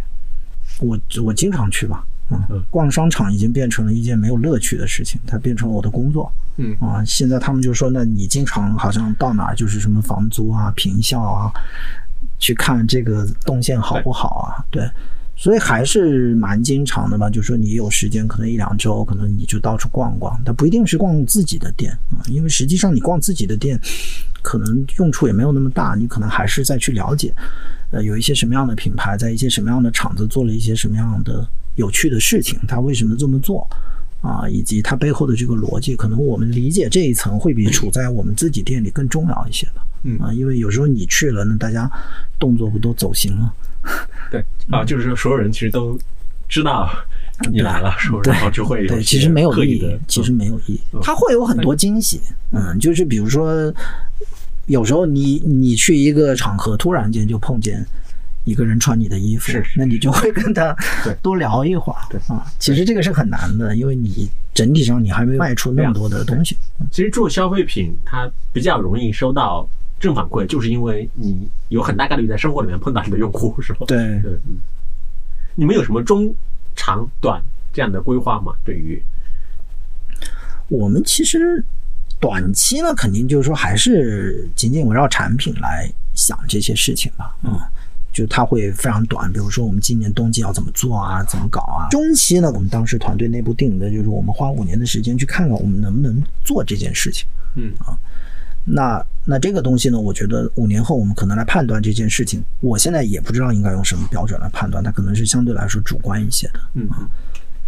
[0.79, 6.31] 我我经常去吧，嗯嗯，逛商场已经变成了一件没有乐趣的事情，它变成了我的工作。
[6.57, 11.51] 嗯啊，现在他们就说，那你经常好像到哪儿就是什么房租啊、平效啊，
[12.39, 14.63] 去看这个动线好不好啊？
[14.71, 14.89] 对，
[15.35, 17.29] 所以还是蛮经常的吧。
[17.29, 23.77] 就说你有时间，可能一两周，可能你就到处逛逛，但不一定是逛自己的店啊，因为实际上你逛自己的店，
[24.41, 27.33] 可能用处也没有那么大，你可能还是再去了解，
[27.91, 31.45] 呃，有一些什么样的品牌，在一些什么样的厂子做了一些什么样的
[31.75, 33.67] 有趣的事情，他为什么这么做？
[34.21, 39.85] 啊，以及它背后的这个逻辑，可能我们理解这一层会比处在我们自己店里更重要一些吧。
[40.01, 41.87] 嗯啊，因为有时候你去了，那大家
[42.39, 43.53] 动作不都走形了？
[44.31, 45.95] 对啊，就是说所有人其实都
[46.49, 46.89] 知道
[47.51, 48.31] 你来了，是不是？
[48.31, 50.99] 然后就会有对，其实没有意义其实没有意义嗯。
[51.03, 52.19] 它会有很多惊喜，
[52.51, 53.71] 嗯，就是比如说，
[54.65, 57.85] 有时候你你去一个场合，突然间就碰见
[58.45, 60.75] 一个人穿你的衣服是是，那你就会跟他
[61.21, 62.45] 多聊一会儿对啊。
[62.59, 66.55] 其实这个是很难的，因为你整体上你还没卖出那么多的东西。
[66.91, 69.67] 其实做消费品，它比较容易收到
[69.99, 73.79] 正反馈，就是因为你有很大概率在生活里面碰到你的用户，是吧？
[73.87, 74.57] 对，对，嗯。
[75.55, 76.33] 你们有什么中、
[76.75, 77.41] 长、短
[77.73, 78.53] 这样的规划吗？
[78.63, 79.01] 对于
[80.67, 81.63] 我们其实
[82.19, 87.59] 短期呢，肯定就是说还是仅仅围绕产品来想这些事情吧，嗯。
[88.15, 91.89] 就它会非常短，比如说我们今年冬季要怎么做啊，怎么搞啊。
[91.91, 97.27] 中期呢，我们当时团队内部定的就是我们花五年的时间去看看我们能不能做这件事情。
[97.55, 97.91] 嗯啊
[98.67, 106.59] 那那这个东西呢，我觉得五年后我们可能来判断这件事情，我现在也不知道应该用什么标准来判断，它可能是相对来说主观一些的。
[106.75, 107.05] 嗯啊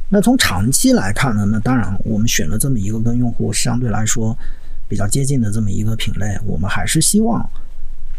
[0.10, 4.34] 那从长期来看呢，那当然我们选了这么一个跟用户相对来说
[4.88, 7.48] 比较接近的这么一个品类，我们还是希望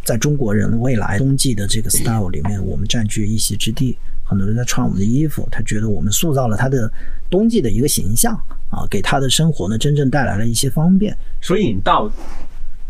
[0.09, 3.95] 在中国人未来冬季的这个 style 里面，我们占据一席之地。
[4.25, 6.91] 很多人在穿我们的衣服，他觉得我们塑造了他的
[7.29, 8.35] 冬季的一个形象
[8.71, 11.15] 啊，给他的生活呢真正带来了一些方便。
[11.43, 12.11] 所以你到，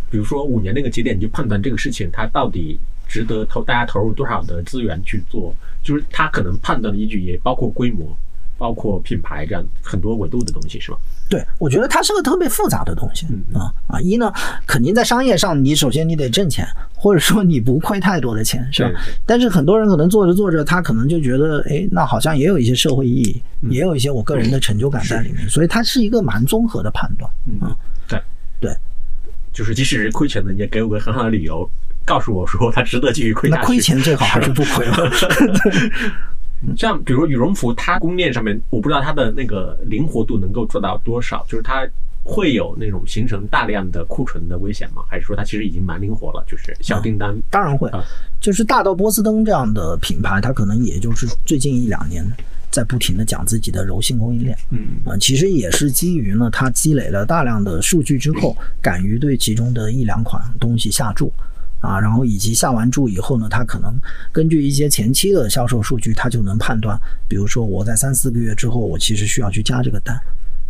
[0.09, 5.53] 比如说五年那个节点，你就判断这个事情它到底值得投大家投入多少的资源去做，
[5.83, 8.17] 就是它可能判断的依据也包括规模，
[8.57, 10.99] 包括品牌这样很多维度的东西，是吧？
[11.29, 14.01] 对，我觉得它是个特别复杂的东西嗯啊啊！
[14.01, 14.33] 一呢，
[14.67, 18.91] 肯定在商业上，你首先你得挣钱，或者说你不亏太多的钱，是吧？
[19.27, 27.31] 但是很多人可能做着做着，他可能就觉得，哎，那好像也有一些社会意义，嗯也有一些我个人的成就感在里面，所以它是一个蛮综合的判断。
[27.47, 27.77] 嗯，
[28.09, 28.19] 对
[28.61, 28.77] 对，
[29.53, 31.69] 就是即使是亏钱的，你也给我个很好的理由，
[32.07, 33.61] 告诉我说它值得继续亏下去。
[33.61, 34.97] 那亏钱最好还是不亏了。
[36.77, 41.87] 像比如羽绒服，它供应链上面，我不知道它的那个灵活度能够做到多少，就是它
[42.25, 45.03] 会有那种形成大量的库存的危险吗？
[45.09, 47.35] 还是说它其实已经蛮灵活了，就是小订单？
[47.49, 48.03] 当然会啊，
[48.41, 52.25] 就是大到波司登这样的品牌，它可能也就是最近一两年
[52.71, 54.57] 在不停的讲自己的柔性供应链。
[54.71, 61.33] 嗯啊，其实也是基于呢，它积累了大量的数据之后，敢于对其中的一两款东西下注。
[61.81, 63.95] 啊，然后以及下完注以后呢，它可能
[64.33, 66.99] 根据一些前期的销售数据，它就能判断，
[67.29, 70.19] 比如说我在三四个月之后，我其实需要去加这个单，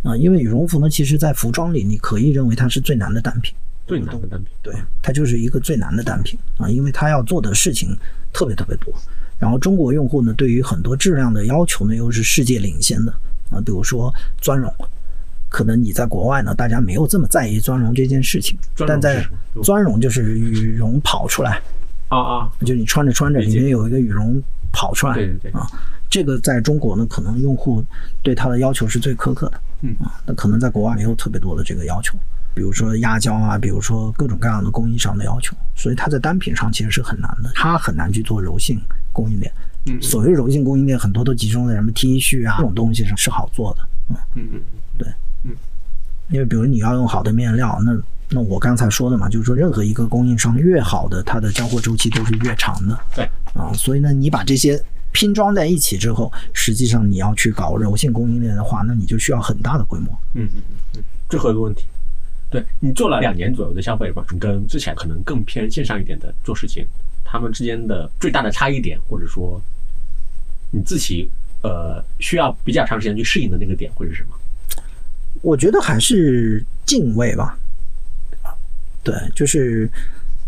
[0.03, 3.55] 啊，因为羽绒服呢，其实在服装里你可以认为它是最难的单品，
[3.87, 7.97] 最难的单品，对，它就是一个最难的单品啊，因为它要做的事情
[8.31, 8.93] 特别特别多。
[9.39, 13.11] 然后中国用户呢，对于很多质量的要求呢，又是世界领先的
[13.49, 14.71] 啊，比如说钻绒，
[15.49, 19.25] 可能你在国外呢，大家没有这么在意钻绒这件事情，但在
[19.63, 21.61] 钻绒就是羽绒跑出来。
[22.07, 24.41] 啊啊，就你穿着穿着里面有一个羽绒
[24.71, 25.51] 跑出来，对对对。
[25.51, 25.67] 啊，
[26.09, 27.83] 这个在中国呢，可能用户
[28.23, 29.95] 对它的要求是最苛刻的，嗯。
[30.03, 32.17] 啊，那可能在国外没有特别多的这个要求。
[32.55, 38.81] 比如说压胶啊，比如说各种各样的工艺上的要求，所以它在单品上其实是很难的，它很难去做柔性
[39.13, 39.53] 供应链。
[39.85, 43.87] 嗯，所谓柔性供应链，很多都集中在什么 T 恤啊这种东西上是好做的。
[44.09, 44.61] 嗯嗯嗯，
[44.97, 45.07] 对，
[45.43, 45.51] 嗯，
[46.29, 47.97] 因为比如你要用好的面料，那
[48.29, 52.99] 那我刚才说的嘛，就是说任何一个供应商越好的，它的交货周期都是越长的。
[53.15, 54.79] 对，啊，所以呢，你把这些
[55.11, 60.07] 拼装在一起之后，实际上你要去搞柔性供应链的话，那你就需要很大的规模。
[60.35, 61.85] 嗯嗯嗯嗯，最后一个问题。
[62.51, 66.83] 对你做了两年左右的消费吧，跟之前可能更偏线上一点的做事情，
[67.23, 69.61] 他们之间的最大的差异点，或者说
[70.71, 71.29] 你自己
[71.61, 74.35] 呃需要比较长时间去适应的那个点会是什么？
[75.41, 77.57] 我觉得还是敬畏吧。
[79.03, 79.89] 对，就是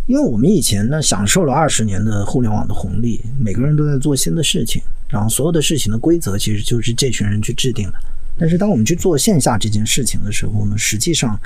[0.07, 7.99] 因为我们以前呢享受了二十年的互联网的红利，每个人都在做新的事情，然后所有的事情的规则其实就是这群人去制定的。
[8.37, 11.39] 但是当我们去做线下这件事情的时候呢，实际上。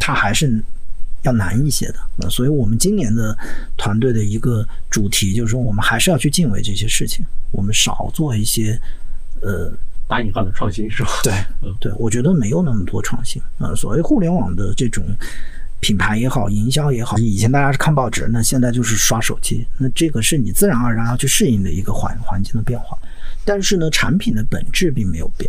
[0.00, 0.62] 它还是
[1.22, 3.36] 要难一些的，所以我们今年的
[3.76, 8.80] 团队的一个主题就是说，我们还是要去敬畏这些事情，我们少做一些
[9.42, 9.70] 呃
[10.08, 11.10] 打引号的创新，是吧？
[11.22, 11.32] 对，
[11.78, 13.74] 对，我觉得没有那么多创新啊。
[13.76, 15.04] 所谓互联网的这种
[15.80, 22.98] 品牌也好，营销也好，以前大家是看报纸，那现在就是刷手机，那这个是你自然而然要去适应的一个环环境的变化。
[23.44, 25.48] 但是呢，产品的本质并没有变。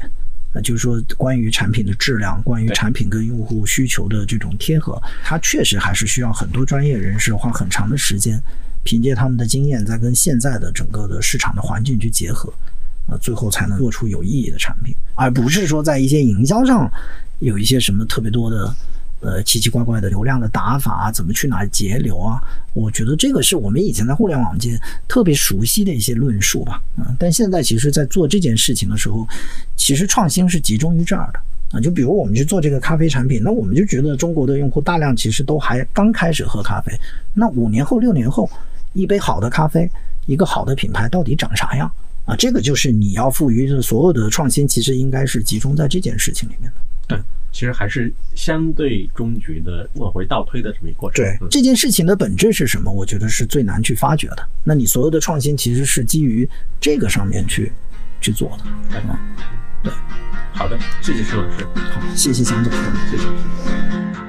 [0.52, 8.42] 那就是说，关于产品的质量，关于产品跟用户需求的这种贴合，它确实还是需要很多专业人士花很长的时间，
[8.84, 12.52] 凭借他们的经验，在跟现在的整个的市场的环境去结合，
[13.10, 16.92] 呃，最后才能做出有意义的产品，而不是说在一些营销上
[17.40, 18.74] 有一些什么特别多的。
[19.22, 22.42] 呃，奇奇怪怪的流量的打法，怎么去哪节流啊？
[22.74, 24.80] 我觉得这个是我们以前在互联网界
[25.10, 26.82] 特别熟悉的一些论述吧。
[26.96, 29.28] 嗯，但现在其实，在做这件事情的时候，
[29.76, 31.40] 其实创新是集中于这儿的
[31.78, 31.82] 啊。
[31.82, 36.94] 就比如我们去做这个咖啡产品，那我们就觉得中国的用户大量其实都还刚开始喝咖啡。
[37.34, 38.50] 那五年后、六年后，
[38.94, 39.92] 一杯好的咖啡，
[40.28, 41.92] 一个好的品牌到底长啥样
[42.30, 42.36] 啊？
[42.38, 46.76] 这个就是你要赋予的所有的创新，其实应该是集中在这件事情里面的。
[47.08, 47.20] 对。
[47.52, 51.26] 其实还是相对终局的往回倒推的这么一个过程。
[51.26, 52.92] 对这件事情的本质是什么？
[52.92, 54.48] 我觉得是最难去发掘的。
[54.64, 56.48] 那你所有的创新其实是基于
[56.80, 57.72] 这个上面去
[58.22, 59.02] 去做的。
[59.82, 59.92] 对，
[60.54, 61.66] 好的，谢谢施老师。
[61.74, 62.72] 好，谢谢江总，
[63.10, 64.29] 谢谢。